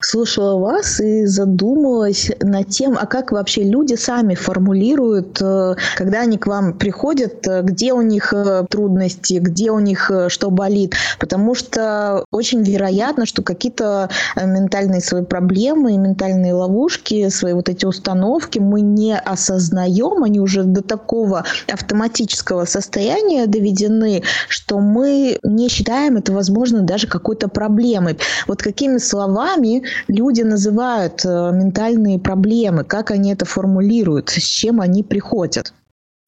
Слушала 0.04 0.60
вас 0.60 1.00
и 1.00 1.26
задумалась 1.26 2.32
над 2.42 2.70
тем, 2.70 2.98
а 3.00 3.06
как 3.06 3.32
вообще 3.32 3.64
люди 3.64 3.96
сами 3.96 4.36
формулируют, 4.36 5.42
э, 5.42 5.76
когда 5.96 6.22
они 6.22 6.38
к 6.38 6.48
вам 6.48 6.78
приходят, 6.78 7.48
э, 7.48 7.62
где 7.64 7.94
у 7.94 8.02
них 8.02 8.34
э, 8.34 8.66
трудности, 8.70 9.36
где 9.36 9.72
у 9.72 9.80
них 9.80 10.12
что 10.28 10.52
болит. 10.52 10.96
Потому 11.20 11.56
что 11.56 12.26
очень 12.32 12.64
вероятно, 12.64 13.26
что 13.26 13.42
какие-то 13.42 14.10
ментальные 14.36 15.02
свои 15.02 15.24
проблемы 15.24 15.98
ментальные 15.98 16.54
ловушки, 16.54 17.30
свои 17.30 17.54
вот 17.54 17.70
эти 17.70 17.86
установки 17.86 18.60
мы 18.60 18.82
не 18.82 19.18
осознаем, 19.18 20.24
они 20.24 20.40
уже 20.40 20.64
до 20.64 20.82
такого 20.82 21.46
автоматического 21.72 22.66
состояния 22.66 23.48
доведены, 23.48 24.24
что 24.48 24.80
мы 24.80 25.40
не 25.44 25.70
считаем 25.70 26.18
это, 26.18 26.34
возможно, 26.34 26.82
даже 26.82 27.08
какой-то 27.08 27.48
проблемой. 27.48 28.18
Вот 28.48 28.62
какими 28.62 28.98
словами 28.98 29.84
люди 30.08 30.42
называют 30.42 31.26
э, 31.26 31.28
ментальные 31.28 32.20
проблемы, 32.20 32.84
как 32.84 33.12
они 33.12 33.34
это 33.34 33.46
формулируют, 33.46 34.30
с 34.30 34.44
чем 34.44 34.82
они 34.82 35.04
приходят? 35.04 35.74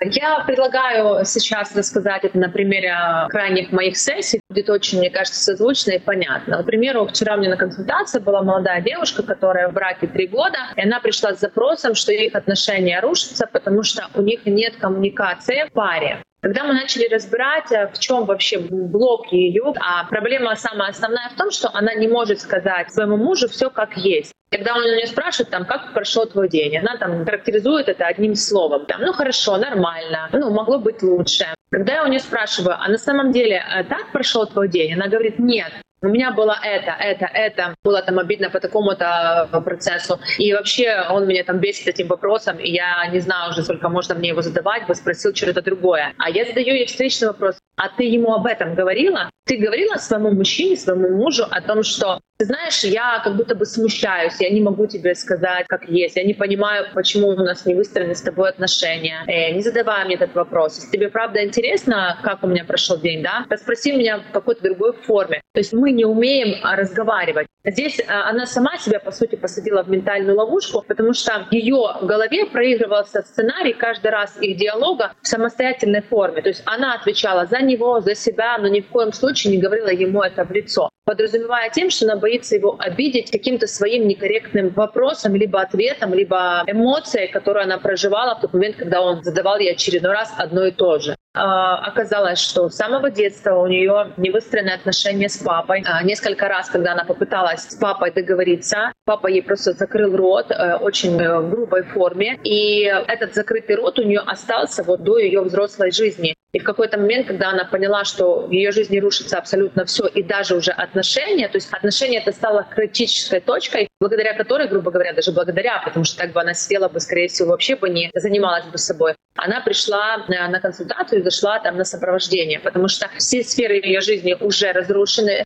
Я 0.02 0.44
предлагаю 0.46 1.24
сейчас 1.24 1.74
рассказать 1.74 2.26
это 2.26 2.38
на 2.38 2.50
примере 2.50 2.94
крайних 3.30 3.72
моих 3.72 3.96
сессий. 3.96 4.42
Будет 4.50 4.70
очень, 4.70 5.00
мне 5.00 5.10
кажется, 5.10 5.42
созвучно 5.42 5.92
и 5.92 6.00
понятно. 6.00 6.58
Например, 6.58 7.08
вчера 7.08 7.36
у 7.36 7.38
меня 7.38 7.52
на 7.52 7.58
консультации 7.58 8.20
была 8.20 8.44
молодая 8.44 8.82
девушка, 8.82 9.24
которая 9.24 9.70
в 9.70 9.74
браке 9.74 10.08
три 10.08 10.28
года, 10.28 10.58
и 10.76 10.82
она 10.82 11.00
пришла 11.00 11.34
с 11.34 11.40
запросом, 11.40 11.96
что 11.96 12.12
их 12.12 12.36
отношения 12.36 13.00
рушатся, 13.00 13.48
потому 13.50 13.84
что 13.84 14.10
у 14.16 14.22
них 14.22 14.46
нет 14.46 14.76
коммуникации 14.76 15.64
в 15.70 15.72
паре. 15.72 16.22
Когда 16.46 16.64
мы 16.64 16.76
начали 16.76 17.12
разбирать, 17.12 17.72
э, 17.72 17.88
в 17.92 17.98
чем 17.98 18.26
вообще 18.26 18.60
блок 18.60 19.32
ее, 19.32 19.74
а 19.80 20.04
проблема 20.04 20.56
самая 20.56 20.92
основная 20.92 21.30
в 21.30 21.36
том, 21.36 21.50
что 21.50 21.72
она 21.74 21.96
не 21.96 22.08
может 22.08 22.40
сказать 22.40 22.94
своему 22.94 23.18
мужу 23.18 23.48
все 23.48 23.72
как 23.72 23.98
есть. 23.98 24.32
Когда 24.52 24.76
он 24.76 24.84
у 24.84 24.96
нее 24.96 25.08
спрашивает, 25.08 25.50
там, 25.50 25.66
как 25.66 25.94
прошел 25.94 26.28
твой 26.28 26.48
день, 26.48 26.78
она 26.78 26.98
там 26.98 27.26
характеризует 27.26 27.90
это 27.90 28.06
одним 28.06 28.36
словом. 28.36 28.86
Там, 28.86 29.02
ну 29.02 29.12
хорошо, 29.14 29.58
нормально, 29.58 30.30
ну 30.34 30.52
могло 30.52 30.78
быть 30.78 31.02
лучше. 31.02 31.48
Когда 31.72 31.96
я 31.96 32.04
у 32.04 32.08
нее 32.08 32.20
спрашиваю, 32.20 32.76
а 32.80 32.88
на 32.90 33.00
самом 33.00 33.32
деле 33.32 33.56
э, 33.56 33.84
так 33.86 34.12
прошел 34.12 34.46
твой 34.46 34.68
день, 34.68 34.94
она 34.94 35.08
говорит, 35.08 35.40
нет, 35.40 35.72
у 36.06 36.10
меня 36.10 36.32
было 36.32 36.56
это, 36.64 36.92
это, 37.00 37.26
это, 37.26 37.76
было 37.84 38.02
там 38.02 38.20
обидно 38.20 38.50
по 38.50 38.60
такому-то 38.60 39.50
э, 39.52 39.62
процессу. 39.62 40.20
И 40.38 40.54
вообще 40.54 41.04
он 41.10 41.28
меня 41.28 41.44
там 41.44 41.60
бесит 41.60 41.88
этим 41.88 42.08
вопросом, 42.08 42.58
и 42.58 42.70
я 42.70 43.08
не 43.08 43.20
знаю 43.20 43.52
уже, 43.52 43.64
сколько 43.64 43.90
можно 43.90 44.16
мне 44.16 44.30
его 44.30 44.42
задавать, 44.42 44.88
бы 44.88 44.96
спросил 44.96 45.34
что-то 45.34 45.62
другое. 45.62 46.14
А 46.18 46.30
я 46.30 46.46
задаю 46.46 46.76
ей 46.76 46.86
встречный 46.86 47.30
вопрос, 47.30 47.58
а 47.78 47.90
ты 47.90 48.04
ему 48.04 48.34
об 48.34 48.46
этом 48.46 48.76
говорила? 48.76 49.30
Ты 49.46 49.58
говорила 49.58 49.96
своему 49.98 50.32
мужчине, 50.32 50.76
своему 50.78 51.10
мужу 51.10 51.46
о 51.50 51.62
том, 51.62 51.84
что 51.84 52.20
знаешь, 52.44 52.84
я 52.84 53.22
как 53.24 53.38
будто 53.38 53.56
бы 53.56 53.66
смущаюсь, 53.66 54.42
я 54.42 54.50
не 54.50 54.62
могу 54.62 54.88
тебе 54.88 55.16
сказать, 55.16 55.66
как 55.68 55.88
есть, 55.88 56.18
я 56.18 56.24
не 56.24 56.34
понимаю, 56.34 56.88
почему 56.94 57.30
у 57.30 57.36
нас 57.36 57.66
не 57.66 57.74
выстроены 57.74 58.14
с 58.14 58.22
тобой 58.22 58.50
отношения. 58.50 59.24
Э, 59.28 59.52
не 59.52 59.62
задавай 59.62 60.04
мне 60.06 60.16
этот 60.16 60.36
вопрос. 60.36 60.76
Если 60.76 60.92
тебе 60.92 61.10
правда 61.10 61.46
интересно, 61.46 62.20
как 62.24 62.44
у 62.44 62.48
меня 62.48 62.66
прошел 62.66 62.98
день, 62.98 63.24
да, 63.24 63.46
спроси 63.58 63.94
меня 63.94 64.20
в 64.20 64.34
какой-то 64.34 64.64
другой 64.64 64.94
форме. 64.94 65.42
То 65.54 65.60
есть 65.60 65.72
мы 65.72 65.92
не 65.92 66.04
умеем 66.04 66.60
а, 66.64 66.76
разговаривать. 66.76 67.48
Здесь 67.64 68.02
а, 68.06 68.30
она 68.30 68.46
сама 68.46 68.78
себя, 68.78 69.00
по 69.00 69.12
сути, 69.12 69.36
посадила 69.36 69.84
в 69.84 69.90
ментальную 69.90 70.38
ловушку, 70.38 70.84
потому 70.86 71.14
что 71.14 71.48
в 71.50 71.54
ее 71.54 71.96
голове 72.02 72.46
проигрывался 72.48 73.22
сценарий 73.22 73.74
каждый 73.74 74.12
раз 74.12 74.38
их 74.42 74.58
диалога 74.58 75.14
в 75.22 75.28
самостоятельной 75.28 76.02
форме. 76.02 76.42
То 76.42 76.50
есть 76.50 76.64
она 76.66 76.96
отвечала 76.96 77.46
за 77.46 77.62
него, 77.62 78.02
за 78.02 78.14
себя, 78.14 78.58
но 78.58 78.68
ни 78.68 78.82
в 78.82 78.88
коем 78.88 79.14
случае 79.14 79.56
не 79.56 79.62
говорила 79.62 79.90
ему 79.90 80.22
это 80.22 80.44
в 80.44 80.52
лицо 80.52 80.90
подразумевая 81.06 81.70
тем, 81.70 81.90
что 81.90 82.06
она 82.06 82.18
боится 82.18 82.56
его 82.56 82.76
обидеть 82.80 83.32
каким-то 83.32 83.68
своим 83.68 84.08
некорректным 84.08 84.70
вопросом, 84.70 85.36
либо 85.36 85.62
ответом, 85.62 86.14
либо 86.14 86.64
эмоцией, 86.68 87.28
которую 87.28 87.64
она 87.64 87.78
проживала 87.78 88.36
в 88.36 88.42
тот 88.42 88.54
момент, 88.54 88.76
когда 88.76 89.02
он 89.02 89.24
задавал 89.24 89.60
ей 89.60 89.74
очередной 89.74 90.14
раз 90.14 90.34
одно 90.38 90.66
и 90.66 90.72
то 90.72 91.00
же. 91.00 91.16
А, 91.36 91.78
оказалось, 91.86 92.40
что 92.40 92.70
с 92.70 92.76
самого 92.76 93.12
детства 93.12 93.56
у 93.56 93.68
нее 93.68 94.14
не 94.16 94.32
выстроены 94.32 94.70
отношения 94.70 95.28
с 95.28 95.38
папой. 95.38 95.84
А, 95.86 96.02
несколько 96.02 96.48
раз, 96.48 96.70
когда 96.70 96.94
она 96.94 97.04
попыталась 97.04 97.62
с 97.62 97.76
папой 97.76 98.12
договориться, 98.12 98.94
папа 99.06 99.28
ей 99.28 99.42
просто 99.42 99.74
закрыл 99.74 100.16
рот 100.16 100.50
э, 100.50 100.76
очень 100.76 101.22
э, 101.22 101.42
грубой 101.50 101.84
форме, 101.84 102.40
и 102.44 102.84
этот 102.84 103.36
закрытый 103.36 103.76
рот 103.76 104.00
у 104.00 104.04
нее 104.04 104.22
остался 104.26 104.84
вот 104.84 105.04
до 105.04 105.18
ее 105.18 105.42
взрослой 105.42 105.92
жизни. 105.92 106.36
И 106.56 106.60
в 106.60 106.64
какой-то 106.64 106.98
момент, 106.98 107.28
когда 107.28 107.50
она 107.50 107.66
поняла, 107.66 108.06
что 108.06 108.48
в 108.48 108.50
ее 108.50 108.72
жизни 108.72 108.98
рушится 109.00 109.38
абсолютно 109.38 109.84
все, 109.84 110.08
и 110.08 110.24
даже 110.24 110.56
уже 110.56 110.72
отношения, 110.72 111.50
то 111.50 111.58
есть 111.58 111.68
отношения 111.74 112.20
это 112.20 112.32
стало 112.32 112.66
критической 112.74 113.42
точкой, 113.42 113.90
благодаря 114.00 114.34
которой, 114.34 114.70
грубо 114.70 114.90
говоря, 114.90 115.12
даже 115.12 115.34
благодаря, 115.34 115.82
потому 115.84 116.06
что 116.06 116.18
так 116.18 116.32
бы 116.32 116.40
она 116.40 116.54
сидела 116.54 116.88
бы, 116.88 117.02
скорее 117.02 117.28
всего, 117.28 117.50
вообще 117.50 117.76
бы 117.76 117.90
не 117.90 118.10
занималась 118.16 118.64
бы 118.68 118.78
собой, 118.78 119.16
она 119.36 119.60
пришла 119.60 120.26
э, 120.30 120.48
на 120.48 120.62
консультацию 120.62 121.20
и 121.20 121.24
зашла 121.24 121.60
там 121.60 121.76
на 121.76 121.84
сопровождение, 121.84 122.62
потому 122.62 122.88
что 122.88 123.10
все 123.18 123.44
сферы 123.44 123.76
ее 123.76 124.00
жизни 124.00 124.34
уже 124.40 124.72
разрушены, 124.72 125.44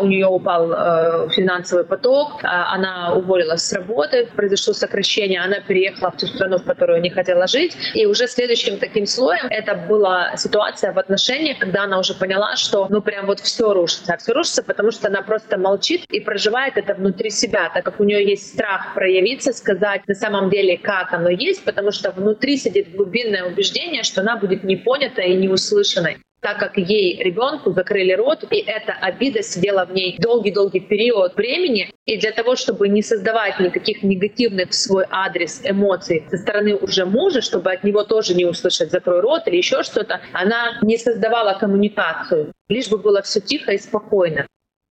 у 0.00 0.06
нее 0.06 0.26
упал 0.26 0.72
э, 0.72 1.28
финансовый 1.30 1.84
поток, 1.84 2.40
а, 2.42 2.74
она 2.74 3.14
уволилась 3.14 3.62
с 3.62 3.72
работы, 3.72 4.28
произошло 4.34 4.74
сокращение, 4.74 5.40
она 5.40 5.60
переехала 5.60 6.10
в 6.10 6.16
ту 6.16 6.26
страну, 6.26 6.58
в 6.58 6.64
которую 6.64 7.00
не 7.00 7.10
хотела 7.10 7.46
жить. 7.46 7.76
И 7.94 8.06
уже 8.06 8.26
следующим 8.26 8.78
таким 8.78 9.06
слоем 9.06 9.46
это 9.50 9.74
была 9.74 10.36
ситуация 10.36 10.92
в 10.92 10.98
отношениях, 10.98 11.58
когда 11.58 11.84
она 11.84 11.98
уже 11.98 12.14
поняла, 12.14 12.56
что 12.56 12.86
ну 12.90 13.00
прям 13.00 13.26
вот 13.26 13.40
все 13.40 13.72
рушится. 13.72 14.14
А 14.14 14.16
все 14.16 14.32
рушится, 14.32 14.62
потому 14.62 14.90
что 14.90 15.08
она 15.08 15.22
просто 15.22 15.58
молчит 15.58 16.04
и 16.10 16.20
проживает 16.20 16.76
это 16.76 16.94
внутри 16.94 17.30
себя, 17.30 17.70
так 17.72 17.84
как 17.84 18.00
у 18.00 18.04
нее 18.04 18.24
есть 18.24 18.54
страх 18.54 18.94
проявиться, 18.94 19.52
сказать 19.52 20.02
на 20.06 20.14
самом 20.14 20.50
деле, 20.50 20.78
как 20.78 21.12
оно 21.12 21.28
есть, 21.28 21.64
потому 21.64 21.90
что 21.90 22.10
внутри 22.10 22.56
сидит 22.56 22.94
глубинное 22.94 23.44
убеждение, 23.44 24.02
что 24.02 24.20
она 24.20 24.36
будет 24.36 24.64
не 24.64 24.76
понята 24.76 25.22
и 25.22 25.34
не 25.34 25.48
услышанной 25.48 26.18
так 26.44 26.58
как 26.58 26.76
ей, 26.76 27.22
ребенку, 27.22 27.72
закрыли 27.72 28.12
рот, 28.12 28.44
и 28.50 28.58
эта 28.58 28.92
обида 28.92 29.42
сидела 29.42 29.86
в 29.86 29.94
ней 29.94 30.16
долгий-долгий 30.18 30.80
период 30.80 31.36
времени. 31.36 31.90
И 32.04 32.18
для 32.18 32.32
того, 32.32 32.54
чтобы 32.54 32.88
не 32.88 33.00
создавать 33.00 33.58
никаких 33.60 34.02
негативных 34.02 34.68
в 34.68 34.74
свой 34.74 35.06
адрес 35.10 35.62
эмоций 35.64 36.22
со 36.30 36.36
стороны 36.36 36.74
уже 36.74 37.06
мужа, 37.06 37.40
чтобы 37.40 37.72
от 37.72 37.82
него 37.82 38.04
тоже 38.04 38.34
не 38.34 38.44
услышать 38.44 38.90
«закрой 38.90 39.20
рот» 39.20 39.44
или 39.46 39.56
еще 39.56 39.82
что-то, 39.82 40.20
она 40.34 40.78
не 40.82 40.98
создавала 40.98 41.54
коммуникацию, 41.58 42.52
лишь 42.68 42.90
бы 42.90 42.98
было 42.98 43.22
все 43.22 43.40
тихо 43.40 43.72
и 43.72 43.78
спокойно. 43.78 44.46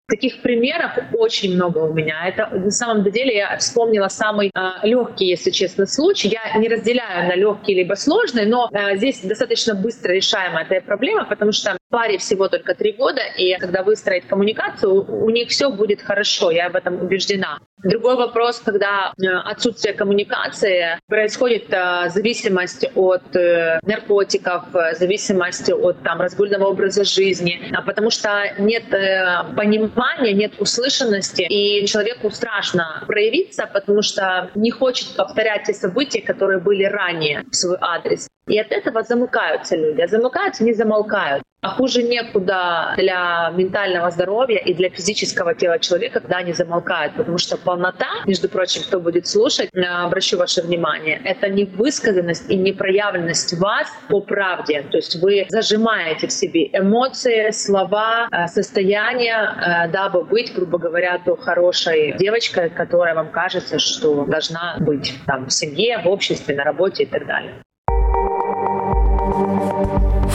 Таких 0.09 0.41
примеров 0.41 0.91
очень 1.13 1.55
много 1.55 1.79
у 1.79 1.93
меня. 1.93 2.27
Это 2.27 2.49
на 2.49 2.71
самом 2.71 3.09
деле 3.09 3.37
я 3.37 3.57
вспомнила 3.57 4.09
самый 4.09 4.51
э, 4.53 4.87
легкий, 4.87 5.27
если 5.27 5.49
честно, 5.49 5.85
случай. 5.85 6.27
Я 6.27 6.59
не 6.59 6.67
разделяю 6.67 7.29
на 7.29 7.35
легкий 7.35 7.73
либо 7.73 7.93
сложный, 7.93 8.45
но 8.45 8.69
э, 8.73 8.97
здесь 8.97 9.21
достаточно 9.21 9.75
быстро 9.75 10.11
решаемая 10.11 10.67
эта 10.69 10.85
проблема, 10.85 11.25
потому 11.25 11.53
что 11.53 11.77
паре 11.89 12.17
всего 12.17 12.49
только 12.49 12.75
три 12.75 12.91
года, 12.91 13.21
и 13.37 13.55
когда 13.59 13.83
выстроить 13.83 14.27
коммуникацию, 14.27 15.05
у 15.23 15.29
них 15.29 15.49
все 15.49 15.71
будет 15.71 16.01
хорошо, 16.01 16.51
я 16.51 16.65
об 16.65 16.75
этом 16.75 17.01
убеждена. 17.01 17.59
Другой 17.83 18.15
вопрос, 18.15 18.59
когда 18.59 19.11
э, 19.21 19.27
отсутствие 19.27 19.93
коммуникации 19.93 20.99
происходит 21.07 21.65
э, 21.69 22.09
зависимость 22.09 22.85
от 22.95 23.35
э, 23.35 23.79
наркотиков, 23.83 24.63
зависимость 24.93 25.69
от 25.69 26.01
там, 26.01 26.21
разгульного 26.21 26.67
образа 26.67 27.03
жизни, 27.03 27.59
а 27.73 27.81
потому 27.81 28.09
что 28.09 28.53
нет 28.57 28.85
понимания, 28.89 30.33
нет 30.33 30.53
услышанности, 30.59 31.41
и 31.49 31.85
человеку 31.85 32.29
страшно 32.31 33.03
проявиться, 33.05 33.69
потому 33.71 34.01
что 34.01 34.49
не 34.55 34.71
хочет 34.71 35.15
повторять 35.17 35.63
те 35.63 35.73
события, 35.73 36.21
которые 36.21 36.59
были 36.59 36.85
ранее 36.85 37.43
в 37.51 37.55
свой 37.55 37.77
адрес. 37.81 38.27
И 38.47 38.57
от 38.59 38.71
этого 38.71 39.03
замыкаются 39.03 39.75
люди. 39.75 40.01
А 40.01 40.07
замыкаются, 40.07 40.63
не 40.63 40.73
замолкают. 40.73 41.43
А 41.63 41.69
хуже 41.69 42.03
некуда 42.03 42.93
для 42.97 43.49
ментального 43.55 44.11
здоровья 44.11 44.57
и 44.57 44.73
для 44.73 44.89
физического 44.89 45.55
тела 45.55 45.79
человека, 45.79 46.19
когда 46.19 46.37
они 46.37 46.51
замолкают. 46.51 47.13
Потому 47.15 47.37
что 47.37 47.57
полнота, 47.57 48.07
между 48.25 48.49
прочим, 48.49 48.81
кто 48.83 48.99
будет 48.99 49.27
слушать, 49.27 49.69
э, 49.73 49.81
обращу 49.81 50.37
ваше 50.37 50.61
внимание, 50.61 51.21
это 51.23 51.47
не 51.47 51.63
высказанность 51.63 52.51
и 52.51 52.57
не 52.57 52.73
проявленность 52.73 53.53
вас 53.53 53.87
по 54.09 54.19
правде. 54.19 54.83
То 54.91 54.97
есть 54.97 55.15
вы 55.21 55.45
зажимаете 55.47 56.27
в 56.27 56.33
себе 56.33 56.67
эмоции, 56.73 57.51
слова, 57.51 58.27
э, 58.29 58.47
состояние, 58.47 59.33
э, 59.35 59.87
дабы 59.87 60.25
быть, 60.25 60.53
грубо 60.53 60.77
говоря, 60.77 61.17
то 61.25 61.37
хорошей 61.37 62.17
девочкой, 62.17 62.71
которая 62.71 63.15
вам 63.15 63.31
кажется, 63.31 63.79
что 63.79 64.25
должна 64.25 64.75
быть 64.81 65.13
там, 65.25 65.45
в 65.45 65.53
семье, 65.53 65.99
в 66.03 66.09
обществе, 66.09 66.55
на 66.55 66.65
работе 66.65 67.03
и 67.03 67.05
так 67.05 67.25
далее. 67.25 67.53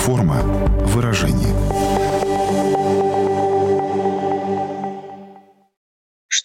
Форма 0.09 0.41
выражения. 0.87 1.68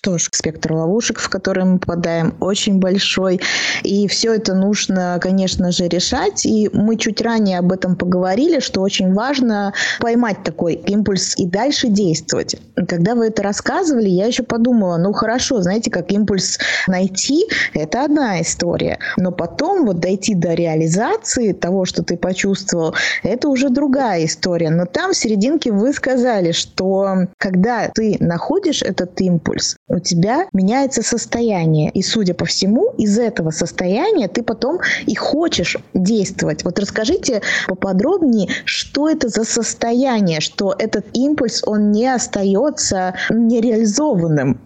Что 0.04 0.18
ж, 0.18 0.28
спектр 0.34 0.74
ловушек, 0.74 1.18
в 1.18 1.30
который 1.30 1.64
мы 1.64 1.80
попадаем, 1.80 2.36
очень 2.42 2.80
большой. 2.80 3.40
И 3.84 4.10
все 4.10 4.34
это 4.34 4.54
нужно, 4.54 5.18
конечно 5.22 5.72
же, 5.72 5.88
решать. 5.88 6.46
И 6.46 6.70
мы 6.74 6.98
чуть 6.98 7.22
ранее 7.22 7.60
об 7.60 7.72
этом 7.72 7.96
поговорили, 7.96 8.60
что 8.60 8.82
очень 8.82 9.14
важно 9.14 9.74
поймать 10.02 10.44
такой 10.44 10.74
импульс 10.74 11.36
и 11.38 11.46
дальше 11.46 11.88
действовать. 11.88 12.58
Когда 12.86 13.16
вы 13.16 13.28
это 13.28 13.44
рассказывали, 13.44 14.10
я 14.10 14.26
еще 14.26 14.44
подумала, 14.44 14.98
ну 14.98 15.14
хорошо, 15.14 15.62
знаете, 15.62 15.90
как 15.90 16.12
импульс 16.12 16.60
найти, 16.86 17.46
это 17.74 18.04
одна 18.04 18.42
история. 18.42 19.00
Но 19.16 19.32
потом 19.32 19.86
вот 19.86 20.02
дойти 20.02 20.36
до 20.36 20.54
реализации 20.54 21.54
того, 21.54 21.86
что 21.86 22.04
ты 22.04 22.18
почувствовал, 22.18 22.94
это 23.24 23.48
уже 23.48 23.70
другая 23.70 24.26
история. 24.26 24.70
Но 24.70 24.86
там 24.86 25.14
в 25.14 25.16
серединке 25.16 25.72
вы 25.72 25.94
сказали, 25.94 26.52
что 26.52 27.28
когда 27.38 27.88
ты 27.88 28.18
находишь 28.20 28.82
этот 28.82 29.22
импульс, 29.22 29.78
у 29.94 30.00
тебя 30.00 30.48
меняется 30.54 31.02
состояние. 31.04 31.92
И, 31.92 32.02
судя 32.02 32.34
по 32.34 32.46
всему, 32.46 32.94
из 32.98 33.18
этого 33.18 33.52
состояния 33.52 34.28
ты 34.28 34.44
потом 34.44 34.80
и 35.06 35.16
хочешь 35.16 35.78
действовать. 35.94 36.64
Вот 36.64 36.80
расскажите 36.80 37.42
поподробнее, 37.68 38.50
что 38.66 39.10
это 39.10 39.30
за 39.30 39.44
состояние, 39.44 40.42
что 40.42 40.76
этот 40.78 41.06
импульс, 41.14 41.64
он 41.66 41.92
не 41.92 42.08
остается 42.08 43.16
нереализованным 43.30 44.60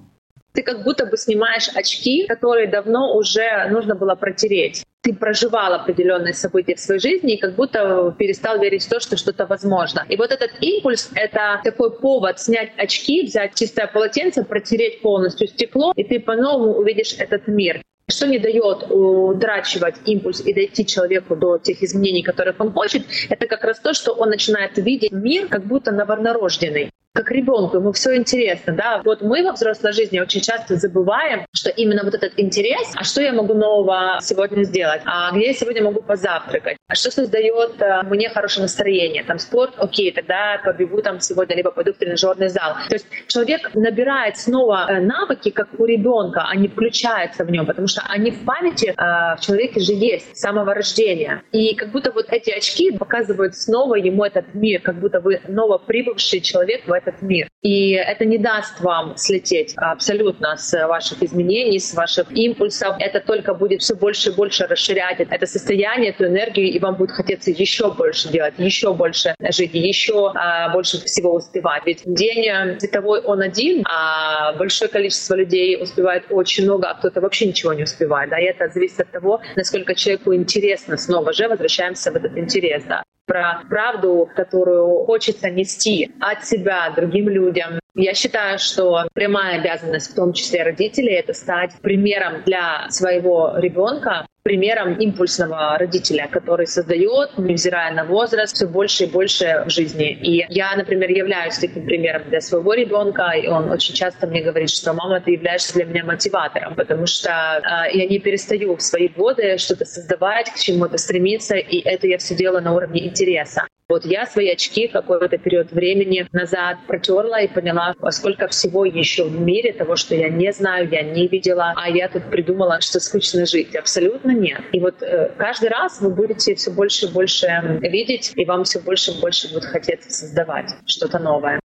ты 0.53 0.63
как 0.63 0.83
будто 0.83 1.05
бы 1.05 1.17
снимаешь 1.17 1.69
очки, 1.75 2.25
которые 2.25 2.67
давно 2.67 3.15
уже 3.15 3.67
нужно 3.69 3.93
было 3.93 4.15
протереть 4.15 4.83
ты 5.07 5.13
проживал 5.13 5.73
определенные 5.73 6.33
события 6.33 6.75
в 6.75 6.81
своей 6.81 6.99
жизни 6.99 7.35
и 7.35 7.37
как 7.37 7.55
будто 7.55 8.13
перестал 8.19 8.59
верить 8.59 8.83
в 8.83 8.89
то, 8.89 8.99
что 8.99 9.15
что-то 9.15 9.45
возможно. 9.45 10.05
И 10.09 10.17
вот 10.17 10.31
этот 10.31 10.51
импульс— 10.59 11.11
это 11.15 11.61
такой 11.63 11.97
повод 11.97 12.41
снять 12.41 12.71
очки, 12.77 13.25
взять 13.25 13.55
чистое 13.55 13.87
полотенце, 13.87 14.43
протереть 14.43 15.01
полностью 15.01 15.47
стекло, 15.47 15.93
и 15.95 16.03
ты 16.03 16.19
по-новому 16.19 16.73
увидишь 16.73 17.15
этот 17.17 17.47
мир. 17.47 17.81
Что 18.09 18.27
не 18.27 18.37
дает 18.37 18.83
утрачивать 18.89 19.95
импульс 20.05 20.41
и 20.41 20.53
дойти 20.53 20.85
человеку 20.85 21.37
до 21.37 21.57
тех 21.57 21.81
изменений, 21.81 22.21
которых 22.21 22.59
он 22.59 22.73
хочет, 22.73 23.03
это 23.29 23.47
как 23.47 23.63
раз 23.63 23.79
то, 23.79 23.93
что 23.93 24.11
он 24.11 24.29
начинает 24.29 24.77
видеть 24.77 25.13
мир 25.13 25.47
как 25.47 25.65
будто 25.65 25.93
новорожденный 25.93 26.91
как 27.17 27.31
ребенку, 27.31 27.77
ему 27.77 27.91
все 27.93 28.15
интересно, 28.15 28.73
да. 28.73 29.01
Вот 29.03 29.21
мы 29.23 29.43
во 29.43 29.53
взрослой 29.53 29.91
жизни 29.91 30.19
очень 30.19 30.39
часто 30.39 30.75
забываем, 30.75 31.45
что 31.51 31.71
именно 31.71 32.03
вот 32.03 32.13
этот 32.13 32.33
интерес, 32.37 32.93
а 32.95 33.03
что 33.03 33.21
я 33.21 33.33
могу 33.33 33.55
нового 33.55 34.19
сегодня 34.21 34.63
сделать, 34.63 35.01
а 35.05 35.31
где 35.31 35.47
я 35.47 35.53
сегодня 35.53 35.83
могу 35.83 36.01
позавтракать, 36.03 36.77
а 36.87 36.93
что 36.93 37.09
создает 37.09 37.81
э, 37.81 38.03
мне 38.03 38.29
хорошее 38.29 38.63
настроение, 38.63 39.23
там 39.23 39.39
спорт, 39.39 39.73
окей, 39.77 40.11
тогда 40.11 40.61
побегу 40.63 41.01
там 41.01 41.19
сегодня, 41.19 41.55
либо 41.55 41.71
пойду 41.71 41.91
в 41.91 41.97
тренажерный 41.97 42.49
зал. 42.49 42.75
То 42.87 42.93
есть 42.93 43.07
человек 43.27 43.73
набирает 43.73 44.37
снова 44.37 44.85
э, 44.87 44.99
навыки, 44.99 45.49
как 45.49 45.69
у 45.79 45.85
ребенка, 45.85 46.45
они 46.47 46.67
включаются 46.67 47.45
в 47.45 47.49
нем, 47.49 47.65
потому 47.65 47.87
что 47.87 48.03
они 48.07 48.29
в 48.29 48.45
памяти 48.45 48.93
э, 48.95 48.95
в 48.95 49.39
человеке 49.41 49.79
же 49.79 49.93
есть 49.93 50.37
с 50.37 50.41
самого 50.41 50.75
рождения. 50.75 51.41
И 51.51 51.73
как 51.73 51.89
будто 51.89 52.11
вот 52.11 52.27
эти 52.29 52.51
очки 52.51 52.91
показывают 52.91 53.55
снова 53.55 53.95
ему 53.95 54.23
этот 54.23 54.53
мир, 54.53 54.81
как 54.81 54.99
будто 54.99 55.19
вы 55.19 55.41
новоприбывший 55.47 56.41
человек 56.41 56.87
в 56.87 56.93
этот 57.07 57.21
мир. 57.21 57.47
И 57.61 57.91
это 57.91 58.25
не 58.25 58.37
даст 58.37 58.79
вам 58.81 59.17
слететь 59.17 59.73
абсолютно 59.77 60.55
с 60.57 60.87
ваших 60.87 61.23
изменений, 61.23 61.79
с 61.79 61.93
ваших 61.93 62.31
импульсов. 62.31 62.95
Это 62.99 63.19
только 63.19 63.53
будет 63.53 63.81
все 63.81 63.95
больше 63.95 64.29
и 64.29 64.33
больше 64.33 64.67
расширять 64.67 65.19
это 65.19 65.45
состояние, 65.45 66.11
эту 66.11 66.25
энергию, 66.25 66.67
и 66.67 66.79
вам 66.79 66.95
будет 66.95 67.11
хотеться 67.11 67.51
еще 67.51 67.91
больше 67.91 68.29
делать, 68.29 68.53
еще 68.57 68.93
больше 68.93 69.35
жить, 69.39 69.71
еще 69.73 70.31
а, 70.35 70.69
больше 70.69 71.03
всего 71.03 71.35
успевать. 71.35 71.83
Ведь 71.85 72.01
день 72.05 72.79
световой 72.79 73.21
он 73.21 73.41
один, 73.41 73.83
а 73.87 74.53
большое 74.53 74.89
количество 74.89 75.35
людей 75.35 75.81
успевает 75.81 76.25
очень 76.29 76.65
много, 76.65 76.89
а 76.89 76.93
кто-то 76.95 77.21
вообще 77.21 77.47
ничего 77.47 77.73
не 77.73 77.83
успевает. 77.83 78.29
Да? 78.29 78.39
И 78.39 78.43
это 78.43 78.69
зависит 78.69 79.01
от 79.01 79.11
того, 79.11 79.41
насколько 79.55 79.95
человеку 79.95 80.33
интересно 80.33 80.97
снова 80.97 81.33
же 81.33 81.47
возвращаемся 81.47 82.11
в 82.11 82.15
этот 82.15 82.37
интерес. 82.37 82.83
Да? 82.83 83.03
Про 83.27 83.61
правду, 83.69 84.27
которую 84.35 85.05
хочется 85.05 85.51
нести 85.51 86.09
от 86.19 86.45
себя 86.45 86.89
другим 86.95 87.29
людям. 87.29 87.79
Я 87.93 88.13
считаю, 88.13 88.57
что 88.57 89.07
прямая 89.13 89.59
обязанность, 89.59 90.11
в 90.11 90.15
том 90.15 90.33
числе 90.33 90.63
родителей, 90.63 91.13
это 91.13 91.33
стать 91.33 91.73
примером 91.81 92.43
для 92.45 92.89
своего 92.89 93.53
ребенка, 93.57 94.25
примером 94.47 94.93
импульсного 94.93 95.77
родителя, 95.77 96.29
который 96.31 96.67
создает, 96.67 97.37
невзирая 97.37 97.93
на 97.93 98.05
возраст, 98.05 98.55
все 98.55 98.65
больше 98.65 99.03
и 99.03 99.07
больше 99.07 99.65
в 99.65 99.69
жизни. 99.69 100.17
И 100.23 100.45
я, 100.47 100.73
например, 100.77 101.09
являюсь 101.09 101.57
таким 101.57 101.85
примером 101.85 102.21
для 102.29 102.39
своего 102.39 102.73
ребенка, 102.73 103.31
и 103.31 103.47
он 103.47 103.69
очень 103.69 103.93
часто 103.93 104.25
мне 104.25 104.41
говорит, 104.41 104.69
что 104.69 104.93
мама, 104.93 105.19
ты 105.19 105.31
являешься 105.31 105.73
для 105.73 105.83
меня 105.83 106.05
мотиватором, 106.05 106.75
потому 106.75 107.07
что 107.07 107.29
э, 107.29 107.97
я 107.97 108.07
не 108.07 108.19
перестаю 108.19 108.77
в 108.77 108.81
свои 108.81 109.09
годы 109.09 109.57
что-то 109.57 109.83
создавать, 109.83 110.49
к 110.49 110.55
чему-то 110.55 110.97
стремиться, 110.97 111.57
и 111.57 111.79
это 111.79 112.07
я 112.07 112.17
все 112.17 112.33
делаю 112.33 112.63
на 112.63 112.73
уровне 112.73 113.05
интереса. 113.05 113.67
Вот 113.89 114.05
я 114.05 114.25
свои 114.25 114.49
очки 114.49 114.89
какой-то 114.89 115.37
период 115.37 115.71
времени 115.71 116.27
назад 116.33 116.77
протерла 116.87 117.39
и 117.39 117.47
поняла, 117.47 117.95
сколько 118.09 118.49
всего 118.49 118.83
еще 118.83 119.23
в 119.23 119.39
мире 119.39 119.71
того, 119.71 119.95
что 119.95 120.13
я 120.13 120.27
не 120.27 120.51
знаю, 120.51 120.89
я 120.91 121.03
не 121.03 121.25
видела, 121.29 121.73
а 121.73 121.89
я 121.89 122.09
тут 122.09 122.29
придумала, 122.29 122.81
что 122.81 122.99
скучно 122.99 123.45
жить. 123.45 123.77
Абсолютно 123.77 124.31
нет. 124.39 124.61
И 124.71 124.79
вот 124.79 125.01
э, 125.01 125.31
каждый 125.37 125.69
раз 125.69 126.01
вы 126.01 126.09
будете 126.09 126.55
все 126.55 126.71
больше 126.71 127.07
и 127.07 127.11
больше 127.11 127.47
видеть, 127.81 128.33
и 128.35 128.45
вам 128.45 128.63
все 128.63 128.79
больше 128.79 129.11
и 129.11 129.19
больше 129.19 129.51
будет 129.53 129.65
хотеться 129.65 130.09
создавать 130.11 130.73
что-то 130.85 131.19
новое. 131.19 131.59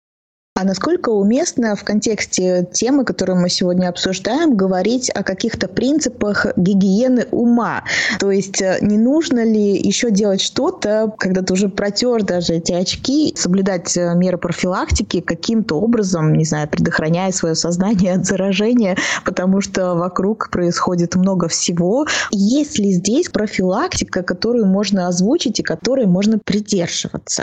А 0.55 0.65
насколько 0.65 1.09
уместно 1.09 1.75
в 1.75 1.83
контексте 1.83 2.69
темы, 2.73 3.05
которую 3.07 3.41
мы 3.41 3.49
сегодня 3.49 3.89
обсуждаем, 3.89 4.55
говорить 4.55 5.11
о 5.11 5.25
каких-то 5.25 5.67
принципах 5.67 6.47
гигиены 6.57 7.27
ума? 7.33 7.85
То 8.21 8.31
есть 8.31 8.61
э, 8.61 8.79
не 8.83 8.99
нужно 8.99 9.45
ли 9.45 9.77
еще 9.77 10.11
делать 10.11 10.43
что-то, 10.43 11.13
когда 11.19 11.41
ты 11.41 11.55
уже 11.55 11.69
протер 11.69 12.23
даже 12.23 12.55
эти 12.55 12.73
очки, 12.73 13.35
соблюдать 13.35 13.97
э, 13.97 14.15
меры 14.15 14.37
профилактики 14.37 15.21
каким-то 15.21 15.81
образом, 15.81 16.35
не 16.35 16.45
знаю, 16.45 16.69
предохраняя 16.69 17.33
свое 17.33 17.55
сознание 17.55 18.13
от 18.13 18.27
заражения, 18.27 18.97
потому 19.25 19.63
что 19.63 19.95
вокруг 19.95 20.51
происходит 20.53 21.17
много 21.17 21.49
всего. 21.49 22.07
Есть 22.31 22.79
ли 22.79 22.93
здесь 22.93 23.31
профилактика, 23.31 24.23
которую 24.23 24.67
можно 24.67 25.09
озвучить 25.09 25.59
и 25.59 25.63
которой 25.65 26.05
можно 26.05 26.39
придерживаться? 26.39 27.43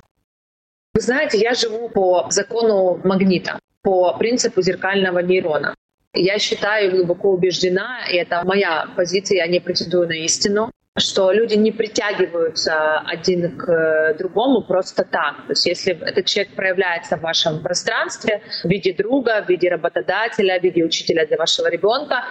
Вы 0.94 1.02
знаете, 1.02 1.38
я 1.38 1.54
живу 1.54 1.90
по 1.90 2.28
закону 2.30 3.00
магнита, 3.04 3.60
по 3.84 4.18
принципу 4.18 4.62
зеркального 4.62 5.20
нейрона. 5.20 5.76
Я 6.14 6.40
считаю, 6.40 6.92
глубоко 6.92 7.30
убеждена, 7.30 8.08
и 8.12 8.16
это 8.16 8.44
моя 8.44 8.88
позиция, 8.96 9.38
я 9.38 9.48
не 9.48 9.60
претендую 9.60 10.08
на 10.08 10.18
истину, 10.26 10.72
что 10.98 11.32
люди 11.32 11.54
не 11.54 11.72
притягиваются 11.72 13.00
один 13.00 13.56
к 13.58 14.16
другому 14.18 14.64
просто 14.64 15.04
так. 15.04 15.46
То 15.46 15.52
есть 15.52 15.68
если 15.68 15.94
этот 15.94 16.26
человек 16.26 16.56
проявляется 16.56 17.18
в 17.18 17.22
вашем 17.22 17.62
пространстве 17.62 18.42
в 18.64 18.68
виде 18.68 18.94
друга, 18.94 19.44
в 19.44 19.50
виде 19.50 19.70
работодателя, 19.70 20.60
в 20.60 20.64
виде 20.64 20.84
учителя 20.84 21.26
для 21.28 21.38
вашего 21.38 21.70
ребенка, 21.70 22.26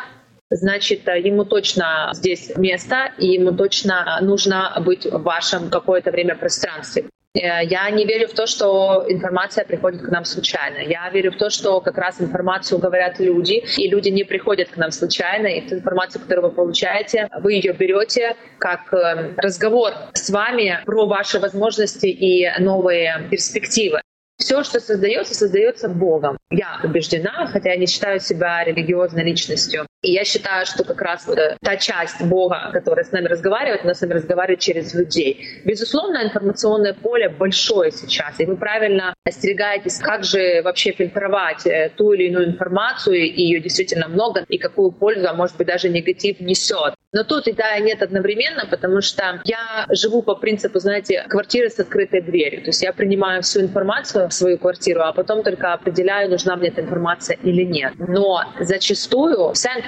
значит, 0.50 1.06
ему 1.06 1.44
точно 1.44 2.10
здесь 2.12 2.56
место, 2.56 3.12
и 3.18 3.28
ему 3.28 3.52
точно 3.52 4.18
нужно 4.20 4.76
быть 4.84 5.06
в 5.06 5.22
вашем 5.22 5.70
какое-то 5.70 6.10
время 6.10 6.34
пространстве. 6.34 7.04
Э, 7.34 7.64
я 7.64 7.90
не 7.90 8.04
верю 8.04 8.28
в 8.28 8.34
то, 8.34 8.46
что 8.46 9.04
информация 9.08 9.64
приходит 9.64 10.02
к 10.02 10.08
нам 10.08 10.24
случайно. 10.24 10.78
Я 10.78 11.08
верю 11.10 11.32
в 11.32 11.36
то, 11.36 11.50
что 11.50 11.80
как 11.80 11.98
раз 11.98 12.20
информацию 12.20 12.78
говорят 12.78 13.18
люди, 13.18 13.64
и 13.76 13.88
люди 13.88 14.08
не 14.08 14.24
приходят 14.24 14.68
к 14.68 14.76
нам 14.76 14.90
случайно. 14.90 15.46
И 15.46 15.60
ту 15.68 15.76
информацию, 15.76 16.22
которую 16.22 16.48
вы 16.48 16.54
получаете, 16.54 17.28
вы 17.40 17.54
ее 17.54 17.72
берете 17.72 18.36
как 18.58 18.92
эм, 18.92 19.34
разговор 19.36 19.92
с 20.14 20.30
вами 20.30 20.80
про 20.84 21.06
ваши 21.06 21.38
возможности 21.38 22.06
и 22.06 22.48
новые 22.60 23.26
перспективы. 23.30 24.00
Все, 24.38 24.62
что 24.62 24.78
создается, 24.78 25.34
создается 25.34 25.88
Богом. 25.88 26.38
Я 26.50 26.80
убеждена, 26.84 27.48
хотя 27.52 27.70
я 27.70 27.76
не 27.76 27.86
считаю 27.86 28.20
себя 28.20 28.62
религиозной 28.62 29.24
личностью. 29.24 29.84
И 30.02 30.12
я 30.12 30.24
считаю, 30.24 30.64
что 30.64 30.84
как 30.84 31.00
раз 31.00 31.26
вот 31.26 31.38
та 31.60 31.76
часть 31.76 32.22
Бога, 32.22 32.70
которая 32.72 33.04
с 33.04 33.10
нами 33.10 33.26
разговаривает, 33.26 33.82
она 33.82 33.94
с 33.94 34.00
нами 34.00 34.12
разговаривает 34.12 34.60
через 34.60 34.94
людей. 34.94 35.60
Безусловно, 35.64 36.22
информационное 36.22 36.94
поле 36.94 37.28
большое 37.28 37.90
сейчас, 37.90 38.38
и 38.38 38.46
вы 38.46 38.56
правильно 38.56 39.12
остерегаетесь, 39.24 39.98
как 39.98 40.22
же 40.22 40.62
вообще 40.62 40.92
фильтровать 40.92 41.66
э, 41.66 41.90
ту 41.96 42.12
или 42.12 42.28
иную 42.28 42.46
информацию, 42.46 43.16
и 43.16 43.42
ее 43.42 43.60
действительно 43.60 44.06
много, 44.06 44.44
и 44.48 44.56
какую 44.56 44.92
пользу, 44.92 45.28
а 45.28 45.34
может 45.34 45.56
быть 45.56 45.66
даже 45.66 45.88
негатив 45.88 46.38
несет. 46.38 46.94
Но 47.12 47.24
тут 47.24 47.48
и 47.48 47.52
да, 47.52 47.76
и 47.76 47.82
нет 47.82 48.02
одновременно, 48.02 48.66
потому 48.70 49.00
что 49.00 49.40
я 49.44 49.86
живу 49.88 50.22
по 50.22 50.34
принципу, 50.34 50.78
знаете, 50.78 51.24
квартиры 51.28 51.70
с 51.70 51.80
открытой 51.80 52.20
дверью. 52.20 52.60
То 52.60 52.68
есть 52.68 52.82
я 52.82 52.92
принимаю 52.92 53.42
всю 53.42 53.62
информацию 53.62 54.28
в 54.28 54.34
свою 54.34 54.58
квартиру, 54.58 55.00
а 55.02 55.12
потом 55.12 55.42
только 55.42 55.72
определяю, 55.72 56.30
нужна 56.30 56.54
мне 56.56 56.68
эта 56.68 56.82
информация 56.82 57.38
или 57.42 57.62
нет. 57.62 57.94
Но 57.96 58.44
зачастую 58.60 59.54
вся 59.54 59.78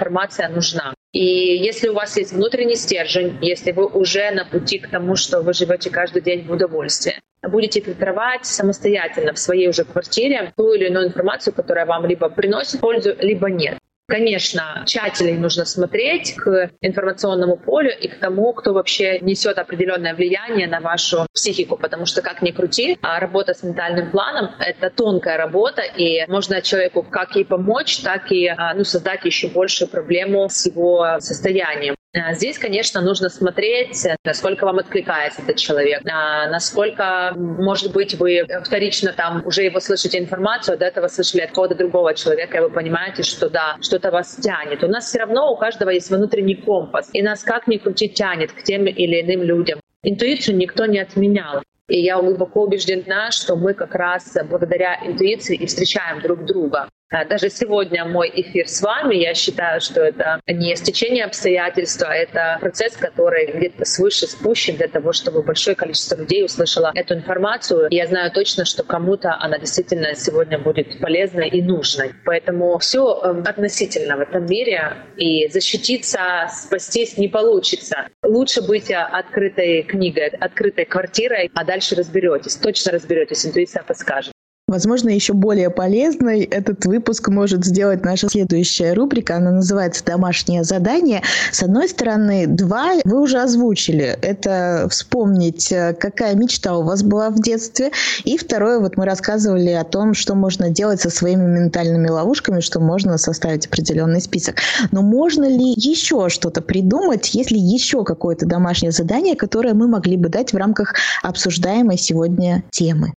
нужна. 0.48 0.94
И 1.12 1.24
если 1.24 1.88
у 1.88 1.94
вас 1.94 2.16
есть 2.16 2.32
внутренний 2.32 2.76
стержень, 2.76 3.38
если 3.42 3.72
вы 3.72 3.86
уже 3.86 4.30
на 4.30 4.44
пути 4.44 4.78
к 4.78 4.88
тому, 4.88 5.16
что 5.16 5.42
вы 5.42 5.52
живете 5.52 5.90
каждый 5.90 6.22
день 6.22 6.46
в 6.46 6.52
удовольствии, 6.52 7.20
будете 7.42 7.80
фильтровать 7.80 8.46
самостоятельно 8.46 9.32
в 9.32 9.38
своей 9.38 9.68
уже 9.68 9.84
квартире 9.84 10.52
ту 10.56 10.72
или 10.72 10.86
иную 10.86 11.08
информацию, 11.08 11.52
которая 11.54 11.86
вам 11.86 12.06
либо 12.06 12.28
приносит 12.28 12.80
пользу, 12.80 13.14
либо 13.18 13.50
нет. 13.50 13.78
Конечно, 14.10 14.82
тщательнее 14.86 15.38
нужно 15.38 15.64
смотреть 15.64 16.34
к 16.34 16.70
информационному 16.80 17.56
полю 17.56 17.92
и 17.96 18.08
к 18.08 18.18
тому, 18.18 18.52
кто 18.52 18.72
вообще 18.72 19.20
несет 19.20 19.56
определенное 19.56 20.16
влияние 20.16 20.66
на 20.66 20.80
вашу 20.80 21.26
психику, 21.32 21.76
потому 21.76 22.06
что, 22.06 22.20
как 22.20 22.42
ни 22.42 22.50
крути, 22.50 22.98
а 23.02 23.20
работа 23.20 23.54
с 23.54 23.62
ментальным 23.62 24.10
планом— 24.10 24.50
это 24.58 24.90
тонкая 24.90 25.36
работа, 25.36 25.82
и 25.82 26.26
можно 26.26 26.60
человеку 26.60 27.04
как 27.04 27.36
и 27.36 27.44
помочь, 27.44 27.98
так 27.98 28.32
и 28.32 28.48
а, 28.48 28.74
ну, 28.74 28.82
создать 28.82 29.24
еще 29.24 29.46
большую 29.46 29.88
проблему 29.88 30.48
с 30.48 30.66
его 30.66 31.20
состоянием. 31.20 31.94
А, 32.12 32.34
здесь, 32.34 32.58
конечно, 32.58 33.00
нужно 33.00 33.28
смотреть, 33.28 34.04
насколько 34.24 34.64
вам 34.64 34.78
откликается 34.78 35.42
этот 35.42 35.56
человек, 35.56 36.02
а, 36.10 36.48
насколько, 36.48 37.32
может 37.36 37.92
быть, 37.92 38.14
вы 38.14 38.44
вторично 38.64 39.12
там 39.12 39.46
уже 39.46 39.62
его 39.62 39.78
слышите 39.78 40.18
информацию, 40.18 40.76
до 40.76 40.86
этого 40.86 41.06
слышали 41.06 41.42
от 41.42 41.52
кого-то 41.52 41.76
другого 41.76 42.14
человека, 42.14 42.56
и 42.56 42.60
вы 42.60 42.70
понимаете, 42.70 43.22
что 43.22 43.48
да, 43.48 43.76
что-то 43.80 44.10
вас 44.10 44.34
тянет. 44.36 44.82
У 44.82 44.88
нас 44.88 45.06
все 45.06 45.20
равно 45.20 45.52
у 45.52 45.56
каждого 45.56 45.90
есть 45.90 46.10
внутренний 46.10 46.56
компас, 46.56 47.10
и 47.12 47.22
нас 47.22 47.44
как 47.44 47.68
ни 47.68 47.76
крути 47.76 48.08
тянет 48.08 48.52
к 48.52 48.64
тем 48.64 48.86
или 48.86 49.20
иным 49.20 49.44
людям. 49.44 49.78
Интуицию 50.02 50.56
никто 50.56 50.86
не 50.86 50.98
отменял. 50.98 51.62
И 51.86 52.00
я 52.00 52.20
глубоко 52.20 52.64
убеждена, 52.64 53.30
что 53.30 53.54
мы 53.54 53.74
как 53.74 53.94
раз 53.94 54.36
благодаря 54.48 54.98
интуиции 55.04 55.56
и 55.56 55.66
встречаем 55.66 56.20
друг 56.20 56.44
друга. 56.44 56.88
А 57.12 57.24
даже 57.24 57.50
сегодня 57.50 58.04
мой 58.04 58.30
эфир 58.32 58.68
с 58.68 58.80
вами, 58.82 59.16
я 59.16 59.34
считаю, 59.34 59.80
что 59.80 60.00
это 60.00 60.40
не 60.46 60.76
стечение 60.76 61.24
обстоятельств, 61.24 62.04
а 62.06 62.14
это 62.14 62.58
процесс, 62.60 62.96
который 62.96 63.50
где-то 63.50 63.84
свыше 63.84 64.28
спущен 64.28 64.76
для 64.76 64.86
того, 64.86 65.12
чтобы 65.12 65.42
большое 65.42 65.74
количество 65.74 66.14
людей 66.14 66.44
услышало 66.44 66.92
эту 66.94 67.14
информацию. 67.14 67.88
И 67.88 67.96
я 67.96 68.06
знаю 68.06 68.30
точно, 68.30 68.64
что 68.64 68.84
кому-то 68.84 69.36
она 69.40 69.58
действительно 69.58 70.14
сегодня 70.14 70.58
будет 70.58 71.00
полезной 71.00 71.48
и 71.48 71.60
нужной. 71.60 72.12
Поэтому 72.24 72.78
все 72.78 73.20
эм, 73.24 73.42
относительно 73.44 74.16
в 74.16 74.20
этом 74.20 74.46
мире, 74.46 74.92
и 75.16 75.48
защититься, 75.48 76.48
спастись 76.48 77.18
не 77.18 77.26
получится. 77.26 78.06
Лучше 78.22 78.62
быть 78.62 78.92
открытой 78.92 79.82
книгой, 79.82 80.28
открытой 80.28 80.84
квартирой, 80.84 81.50
а 81.54 81.64
дальше 81.64 81.96
разберетесь, 81.96 82.54
точно 82.54 82.92
разберетесь, 82.92 83.44
интуиция 83.44 83.82
подскажет. 83.82 84.32
Возможно, 84.70 85.08
еще 85.08 85.32
более 85.32 85.68
полезной 85.68 86.42
этот 86.44 86.86
выпуск 86.86 87.28
может 87.28 87.64
сделать 87.64 88.04
наша 88.04 88.28
следующая 88.28 88.92
рубрика. 88.92 89.34
Она 89.34 89.50
называется 89.50 90.04
«Домашнее 90.04 90.62
задание». 90.62 91.22
С 91.50 91.64
одной 91.64 91.88
стороны, 91.88 92.46
два 92.46 92.92
вы 93.04 93.20
уже 93.20 93.40
озвучили. 93.42 94.16
Это 94.22 94.86
вспомнить, 94.88 95.72
э, 95.72 95.96
какая 95.98 96.36
мечта 96.36 96.76
у 96.76 96.84
вас 96.84 97.02
была 97.02 97.30
в 97.30 97.42
детстве. 97.42 97.90
И 98.22 98.36
второе, 98.36 98.78
вот 98.78 98.96
мы 98.96 99.06
рассказывали 99.06 99.70
о 99.70 99.82
том, 99.82 100.14
что 100.14 100.36
можно 100.36 100.70
делать 100.70 101.00
со 101.00 101.10
своими 101.10 101.48
ментальными 101.48 102.06
ловушками, 102.06 102.60
что 102.60 102.78
можно 102.78 103.18
составить 103.18 103.66
определенный 103.66 104.20
список. 104.20 104.58
Но 104.92 105.02
можно 105.02 105.48
ли 105.48 105.74
еще 105.76 106.28
что-то 106.28 106.62
придумать, 106.62 107.34
если 107.34 107.58
еще 107.58 108.04
какое-то 108.04 108.46
домашнее 108.46 108.92
задание, 108.92 109.34
которое 109.34 109.74
мы 109.74 109.88
могли 109.88 110.16
бы 110.16 110.28
дать 110.28 110.52
в 110.52 110.56
рамках 110.56 110.94
обсуждаемой 111.24 111.98
сегодня 111.98 112.62
темы? 112.70 113.14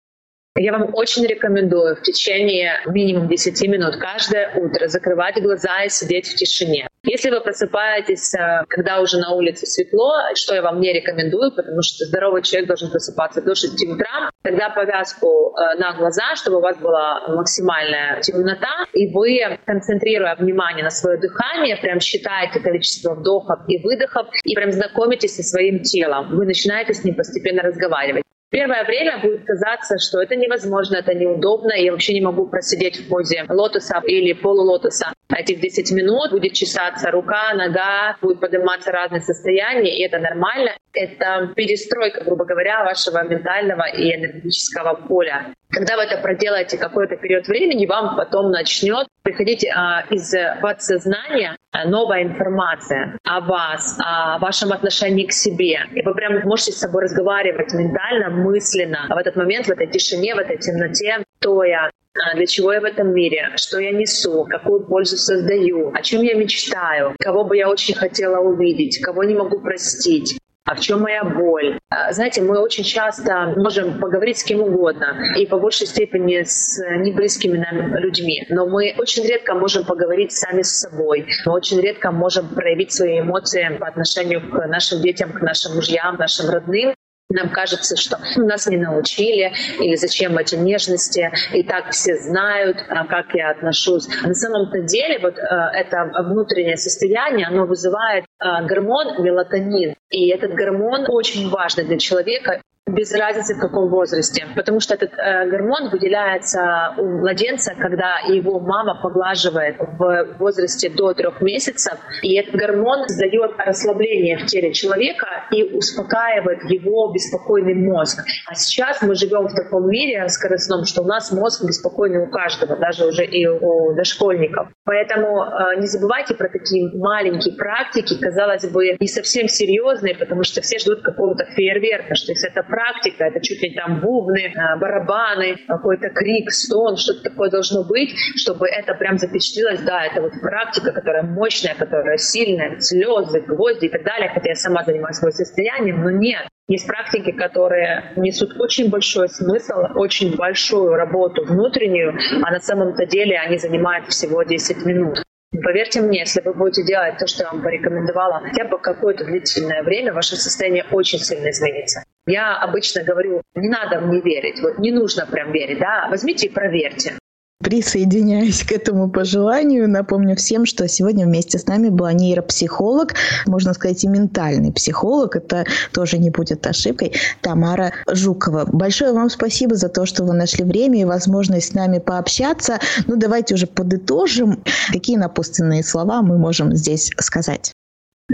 Я 0.57 0.73
вам 0.73 0.89
очень 0.93 1.25
рекомендую 1.25 1.95
в 1.95 2.01
течение 2.01 2.81
минимум 2.85 3.29
10 3.29 3.67
минут 3.69 3.95
каждое 3.95 4.53
утро 4.55 4.87
закрывать 4.87 5.41
глаза 5.41 5.83
и 5.83 5.89
сидеть 5.89 6.27
в 6.27 6.35
тишине. 6.35 6.87
Если 7.03 7.29
вы 7.29 7.39
просыпаетесь, 7.39 8.35
э, 8.35 8.65
когда 8.67 8.99
уже 8.99 9.17
на 9.17 9.31
улице 9.31 9.65
светло, 9.65 10.11
что 10.35 10.53
я 10.53 10.61
вам 10.61 10.81
не 10.81 10.91
рекомендую, 10.93 11.51
потому 11.55 11.81
что 11.81 12.05
здоровый 12.05 12.43
человек 12.43 12.67
должен 12.67 12.91
просыпаться 12.91 13.41
до 13.41 13.55
6 13.55 13.87
утра, 13.87 14.29
тогда 14.43 14.69
повязку 14.69 15.55
э, 15.55 15.79
на 15.79 15.93
глаза, 15.93 16.35
чтобы 16.35 16.57
у 16.57 16.61
вас 16.61 16.77
была 16.77 17.27
максимальная 17.29 18.19
темнота, 18.19 18.85
и 18.93 19.07
вы, 19.07 19.57
концентрируя 19.65 20.35
внимание 20.35 20.83
на 20.83 20.91
свое 20.91 21.17
дыхание, 21.17 21.77
прям 21.77 22.01
считаете 22.01 22.59
количество 22.59 23.15
вдохов 23.15 23.61
и 23.69 23.81
выдохов, 23.81 24.27
и 24.43 24.53
прям 24.53 24.71
знакомитесь 24.71 25.37
со 25.37 25.43
своим 25.43 25.81
телом. 25.81 26.35
Вы 26.35 26.45
начинаете 26.45 26.93
с 26.93 27.03
ним 27.05 27.15
постепенно 27.15 27.63
разговаривать. 27.63 28.23
Первое 28.51 28.83
время 28.83 29.17
будет 29.19 29.45
казаться, 29.45 29.97
что 29.97 30.21
это 30.21 30.35
невозможно, 30.35 30.97
это 30.97 31.13
неудобно, 31.13 31.71
я 31.71 31.93
вообще 31.93 32.13
не 32.13 32.19
могу 32.19 32.47
просидеть 32.47 32.97
в 32.97 33.07
позе 33.07 33.45
лотоса 33.47 34.01
или 34.05 34.33
полулотоса. 34.33 35.13
Этих 35.35 35.59
10 35.59 35.91
минут 35.91 36.31
будет 36.31 36.53
чесаться 36.53 37.11
рука, 37.11 37.53
нога, 37.53 38.17
будет 38.21 38.39
подниматься 38.39 38.91
разные 38.91 39.21
состояния, 39.21 39.97
и 39.97 40.03
это 40.03 40.19
нормально. 40.19 40.71
Это 40.93 41.53
перестройка, 41.55 42.23
грубо 42.23 42.45
говоря, 42.45 42.83
вашего 42.83 43.23
ментального 43.23 43.87
и 43.89 44.13
энергетического 44.13 44.95
поля. 44.95 45.53
Когда 45.69 45.95
вы 45.95 46.03
это 46.03 46.17
проделаете 46.17 46.77
какой-то 46.77 47.15
период 47.15 47.47
времени, 47.47 47.85
вам 47.85 48.17
потом 48.17 48.51
начнет 48.51 49.07
приходить 49.23 49.65
а, 49.73 50.03
из 50.09 50.33
подсознания 50.61 51.55
новая 51.85 52.23
информация 52.23 53.17
о 53.23 53.39
вас, 53.39 53.97
о 54.03 54.37
вашем 54.39 54.73
отношении 54.73 55.25
к 55.25 55.31
себе. 55.31 55.79
И 55.93 56.01
вы 56.01 56.13
прям 56.13 56.41
можете 56.43 56.73
с 56.73 56.79
собой 56.79 57.03
разговаривать 57.03 57.73
ментально, 57.73 58.29
мысленно. 58.29 59.05
А 59.09 59.15
в 59.15 59.17
этот 59.17 59.37
момент, 59.37 59.67
в 59.67 59.71
этой 59.71 59.87
тишине, 59.87 60.35
в 60.35 60.39
этой 60.39 60.57
темноте, 60.57 61.23
то 61.41 61.63
я 61.63 61.89
а, 62.13 62.35
для 62.35 62.45
чего 62.45 62.73
я 62.73 62.81
в 62.81 62.85
этом 62.85 63.13
мире, 63.13 63.51
что 63.55 63.79
я 63.79 63.91
несу, 63.91 64.45
какую 64.49 64.85
пользу 64.85 65.17
создаю, 65.17 65.91
о 65.93 66.01
чем 66.01 66.21
я 66.21 66.35
мечтаю, 66.35 67.15
кого 67.19 67.45
бы 67.45 67.57
я 67.57 67.69
очень 67.69 67.95
хотела 67.95 68.39
увидеть, 68.39 69.01
кого 69.01 69.23
не 69.23 69.33
могу 69.33 69.59
простить, 69.59 70.37
а 70.65 70.75
в 70.75 70.81
чем 70.81 71.01
моя 71.01 71.23
боль. 71.23 71.79
А, 71.89 72.11
знаете, 72.11 72.41
мы 72.41 72.59
очень 72.59 72.83
часто 72.83 73.53
можем 73.55 73.99
поговорить 73.99 74.39
с 74.39 74.43
кем 74.43 74.61
угодно, 74.61 75.33
и 75.37 75.45
по 75.45 75.57
большей 75.57 75.87
степени 75.87 76.43
с 76.43 76.79
неблизкими 76.97 77.57
нам 77.57 77.95
людьми, 77.95 78.45
но 78.49 78.67
мы 78.67 78.93
очень 78.97 79.25
редко 79.25 79.55
можем 79.55 79.85
поговорить 79.85 80.33
сами 80.33 80.63
с 80.63 80.81
собой, 80.81 81.25
мы 81.45 81.53
очень 81.53 81.79
редко 81.79 82.11
можем 82.11 82.49
проявить 82.49 82.91
свои 82.91 83.21
эмоции 83.21 83.77
по 83.79 83.87
отношению 83.87 84.41
к 84.49 84.67
нашим 84.67 85.01
детям, 85.01 85.31
к 85.31 85.41
нашим 85.41 85.75
мужьям, 85.75 86.17
нашим 86.17 86.49
родным, 86.49 86.93
нам 87.33 87.49
кажется, 87.49 87.95
что 87.95 88.19
нас 88.37 88.67
не 88.67 88.77
научили, 88.77 89.53
или 89.79 89.95
зачем 89.95 90.37
эти 90.37 90.55
нежности, 90.55 91.31
и 91.53 91.63
так 91.63 91.91
все 91.91 92.15
знают, 92.15 92.77
а 92.89 93.05
как 93.05 93.33
я 93.33 93.51
отношусь. 93.51 94.07
На 94.23 94.33
самом-то 94.33 94.81
деле 94.81 95.19
вот 95.19 95.37
э, 95.37 95.41
это 95.41 96.11
внутреннее 96.23 96.77
состояние, 96.77 97.47
оно 97.47 97.65
вызывает 97.65 98.25
э, 98.39 98.65
гормон 98.65 99.23
мелатонин. 99.23 99.95
И 100.09 100.29
этот 100.29 100.53
гормон 100.53 101.05
очень 101.07 101.49
важный 101.49 101.85
для 101.85 101.97
человека, 101.97 102.61
без 102.87 103.13
разницы 103.13 103.55
в 103.55 103.59
каком 103.59 103.89
возрасте, 103.89 104.47
потому 104.55 104.79
что 104.79 104.95
этот 104.95 105.13
э, 105.13 105.49
гормон 105.49 105.89
выделяется 105.89 106.95
у 106.97 107.19
младенца, 107.19 107.75
когда 107.79 108.17
его 108.27 108.59
мама 108.59 108.99
поглаживает 109.01 109.77
в 109.79 110.37
возрасте 110.39 110.89
до 110.89 111.13
трех 111.13 111.41
месяцев, 111.41 111.99
и 112.23 112.35
этот 112.35 112.55
гормон 112.55 113.05
дает 113.19 113.51
расслабление 113.57 114.39
в 114.39 114.47
теле 114.47 114.73
человека 114.73 115.27
и 115.51 115.63
успокаивает 115.63 116.63
его 116.71 117.11
беспокойный 117.13 117.75
мозг. 117.75 118.25
А 118.47 118.55
сейчас 118.55 119.03
мы 119.03 119.13
живем 119.13 119.47
в 119.47 119.53
таком 119.53 119.87
мире 119.87 120.27
скоростном, 120.27 120.85
что 120.85 121.03
у 121.03 121.05
нас 121.05 121.31
мозг 121.31 121.63
беспокойный 121.63 122.23
у 122.23 122.31
каждого, 122.31 122.77
даже 122.77 123.05
уже 123.05 123.25
и 123.25 123.45
у 123.45 123.93
дошкольников. 123.93 124.69
Поэтому 124.85 125.43
э, 125.43 125.79
не 125.79 125.85
забывайте 125.85 126.33
про 126.33 126.49
такие 126.49 126.89
маленькие 126.97 127.55
практики, 127.55 128.19
казалось 128.19 128.67
бы, 128.71 128.97
не 128.99 129.07
совсем 129.07 129.47
серьезные, 129.47 130.15
потому 130.15 130.43
что 130.43 130.61
все 130.61 130.79
ждут 130.79 131.03
какого-то 131.03 131.45
фейерверка, 131.45 132.15
что 132.15 132.31
если 132.31 132.49
это 132.49 132.63
практика, 132.81 133.25
это 133.25 133.39
чуть 133.41 133.61
ли 133.61 133.73
там 133.73 133.99
бубны, 133.99 134.53
а, 134.55 134.77
барабаны, 134.77 135.57
какой-то 135.67 136.09
крик, 136.09 136.51
стон, 136.51 136.97
что-то 136.97 137.29
такое 137.29 137.49
должно 137.49 137.83
быть, 137.83 138.13
чтобы 138.35 138.67
это 138.67 138.93
прям 138.95 139.17
запечатлелось. 139.17 139.81
Да, 139.81 140.05
это 140.05 140.21
вот 140.21 140.33
практика, 140.41 140.91
которая 140.91 141.23
мощная, 141.23 141.75
которая 141.75 142.17
сильная, 142.17 142.79
слезы, 142.79 143.41
гвозди 143.41 143.85
и 143.85 143.89
так 143.89 144.03
далее, 144.03 144.31
хотя 144.33 144.49
я 144.49 144.55
сама 144.55 144.83
занимаюсь 144.83 145.17
состоянием, 145.17 146.03
но 146.03 146.11
нет. 146.11 146.47
Есть 146.67 146.87
практики, 146.87 147.31
которые 147.31 148.13
несут 148.15 148.59
очень 148.59 148.89
большой 148.89 149.27
смысл, 149.29 149.73
очень 149.95 150.35
большую 150.35 150.93
работу 150.95 151.43
внутреннюю, 151.43 152.17
а 152.43 152.51
на 152.51 152.59
самом-то 152.59 153.05
деле 153.05 153.37
они 153.37 153.57
занимают 153.57 154.07
всего 154.07 154.43
10 154.43 154.85
минут. 154.85 155.23
Поверьте 155.51 156.01
мне, 156.01 156.19
если 156.19 156.41
вы 156.41 156.53
будете 156.53 156.85
делать 156.85 157.17
то, 157.17 157.27
что 157.27 157.43
я 157.43 157.51
вам 157.51 157.61
порекомендовала, 157.61 158.39
хотя 158.39 158.63
бы 158.63 158.79
какое-то 158.79 159.25
длительное 159.25 159.83
время, 159.83 160.13
ваше 160.13 160.37
состояние 160.37 160.85
очень 160.91 161.19
сильно 161.19 161.49
изменится. 161.49 162.03
Я 162.27 162.57
обычно 162.57 163.03
говорю, 163.03 163.41
не 163.55 163.69
надо 163.69 163.99
мне 163.99 164.21
верить, 164.21 164.61
вот 164.61 164.77
не 164.77 164.91
нужно 164.91 165.25
прям 165.25 165.51
верить, 165.51 165.79
да, 165.79 166.07
возьмите 166.09 166.47
и 166.47 166.49
проверьте. 166.49 167.13
Присоединяюсь 167.61 168.63
к 168.63 168.71
этому 168.71 169.09
пожеланию. 169.11 169.87
Напомню 169.87 170.35
всем, 170.35 170.65
что 170.65 170.87
сегодня 170.87 171.27
вместе 171.27 171.59
с 171.59 171.67
нами 171.67 171.89
была 171.89 172.11
нейропсихолог, 172.11 173.13
можно 173.45 173.73
сказать, 173.73 174.03
и 174.03 174.07
ментальный 174.07 174.71
психолог. 174.71 175.35
Это 175.35 175.65
тоже 175.93 176.17
не 176.17 176.31
будет 176.31 176.65
ошибкой. 176.65 177.13
Тамара 177.41 177.93
Жукова. 178.11 178.65
Большое 178.65 179.13
вам 179.13 179.29
спасибо 179.29 179.75
за 179.75 179.89
то, 179.89 180.07
что 180.07 180.23
вы 180.23 180.33
нашли 180.33 180.63
время 180.63 181.01
и 181.01 181.05
возможность 181.05 181.67
с 181.67 181.73
нами 181.73 181.99
пообщаться. 181.99 182.79
Ну, 183.05 183.15
давайте 183.15 183.53
уже 183.53 183.67
подытожим, 183.67 184.63
какие 184.91 185.17
напутственные 185.17 185.83
слова 185.83 186.23
мы 186.23 186.39
можем 186.39 186.75
здесь 186.75 187.11
сказать. 187.19 187.73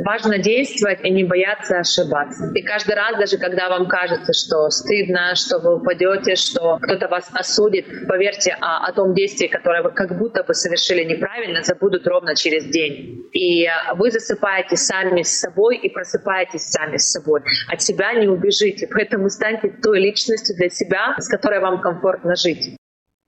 Важно 0.03 0.37
действовать 0.37 0.99
и 1.03 1.09
не 1.09 1.23
бояться 1.23 1.79
ошибаться. 1.79 2.51
И 2.53 2.61
каждый 2.61 2.95
раз, 2.95 3.17
даже 3.17 3.37
когда 3.37 3.69
вам 3.69 3.87
кажется, 3.87 4.33
что 4.33 4.69
стыдно, 4.69 5.35
что 5.35 5.59
вы 5.59 5.75
упадете, 5.77 6.35
что 6.35 6.77
кто-то 6.81 7.07
вас 7.07 7.29
осудит, 7.33 7.85
поверьте, 8.07 8.55
о, 8.59 8.87
о 8.87 8.91
том 8.93 9.13
действии, 9.13 9.47
которое 9.47 9.83
вы 9.83 9.91
как 9.91 10.17
будто 10.17 10.43
бы 10.43 10.53
совершили 10.53 11.03
неправильно, 11.03 11.63
забудут 11.63 12.07
ровно 12.07 12.35
через 12.35 12.65
день. 12.65 13.27
И 13.33 13.67
вы 13.95 14.11
засыпаете 14.11 14.77
сами 14.77 15.21
с 15.23 15.39
собой 15.39 15.77
и 15.77 15.89
просыпаетесь 15.89 16.63
сами 16.63 16.97
с 16.97 17.11
собой. 17.11 17.41
От 17.71 17.81
себя 17.81 18.13
не 18.13 18.27
убежите, 18.27 18.87
поэтому 18.91 19.29
станьте 19.29 19.69
той 19.69 19.99
личностью 19.99 20.55
для 20.55 20.69
себя, 20.69 21.15
с 21.17 21.29
которой 21.29 21.59
вам 21.59 21.81
комфортно 21.81 22.35
жить. 22.35 22.77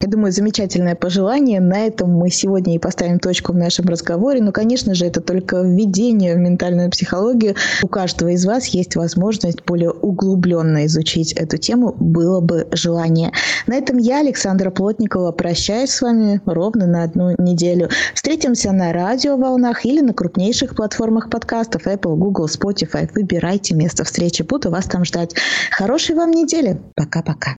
Я 0.01 0.07
думаю, 0.07 0.31
замечательное 0.31 0.95
пожелание. 0.95 1.59
На 1.59 1.85
этом 1.85 2.09
мы 2.11 2.29
сегодня 2.29 2.73
и 2.73 2.79
поставим 2.79 3.19
точку 3.19 3.51
в 3.51 3.57
нашем 3.57 3.85
разговоре. 3.85 4.41
Но, 4.41 4.53
конечно 4.53 4.95
же, 4.95 5.05
это 5.05 5.19
только 5.19 5.57
введение 5.57 6.35
в 6.35 6.37
ментальную 6.37 6.89
психологию. 6.89 7.55
У 7.83 7.89
каждого 7.89 8.29
из 8.29 8.45
вас 8.45 8.67
есть 8.67 8.95
возможность 8.95 9.65
более 9.65 9.91
углубленно 9.91 10.85
изучить 10.85 11.33
эту 11.33 11.57
тему, 11.57 11.97
было 11.99 12.39
бы 12.39 12.69
желание. 12.71 13.33
На 13.67 13.75
этом 13.75 13.97
я, 13.97 14.21
Александра 14.21 14.71
Плотникова, 14.71 15.33
прощаюсь 15.33 15.89
с 15.89 16.01
вами 16.01 16.39
ровно 16.45 16.87
на 16.87 17.03
одну 17.03 17.35
неделю. 17.37 17.89
Встретимся 18.13 18.71
на 18.71 18.93
радиоволнах 18.93 19.83
или 19.85 19.99
на 19.99 20.13
крупнейших 20.13 20.77
платформах 20.77 21.29
подкастов 21.29 21.87
Apple, 21.87 22.15
Google, 22.15 22.45
Spotify. 22.45 23.09
Выбирайте 23.13 23.75
место 23.75 24.05
встречи. 24.05 24.43
Буду 24.43 24.69
вас 24.69 24.85
там 24.85 25.03
ждать. 25.03 25.35
Хорошей 25.71 26.15
вам 26.15 26.31
недели. 26.31 26.79
Пока-пока. 26.95 27.57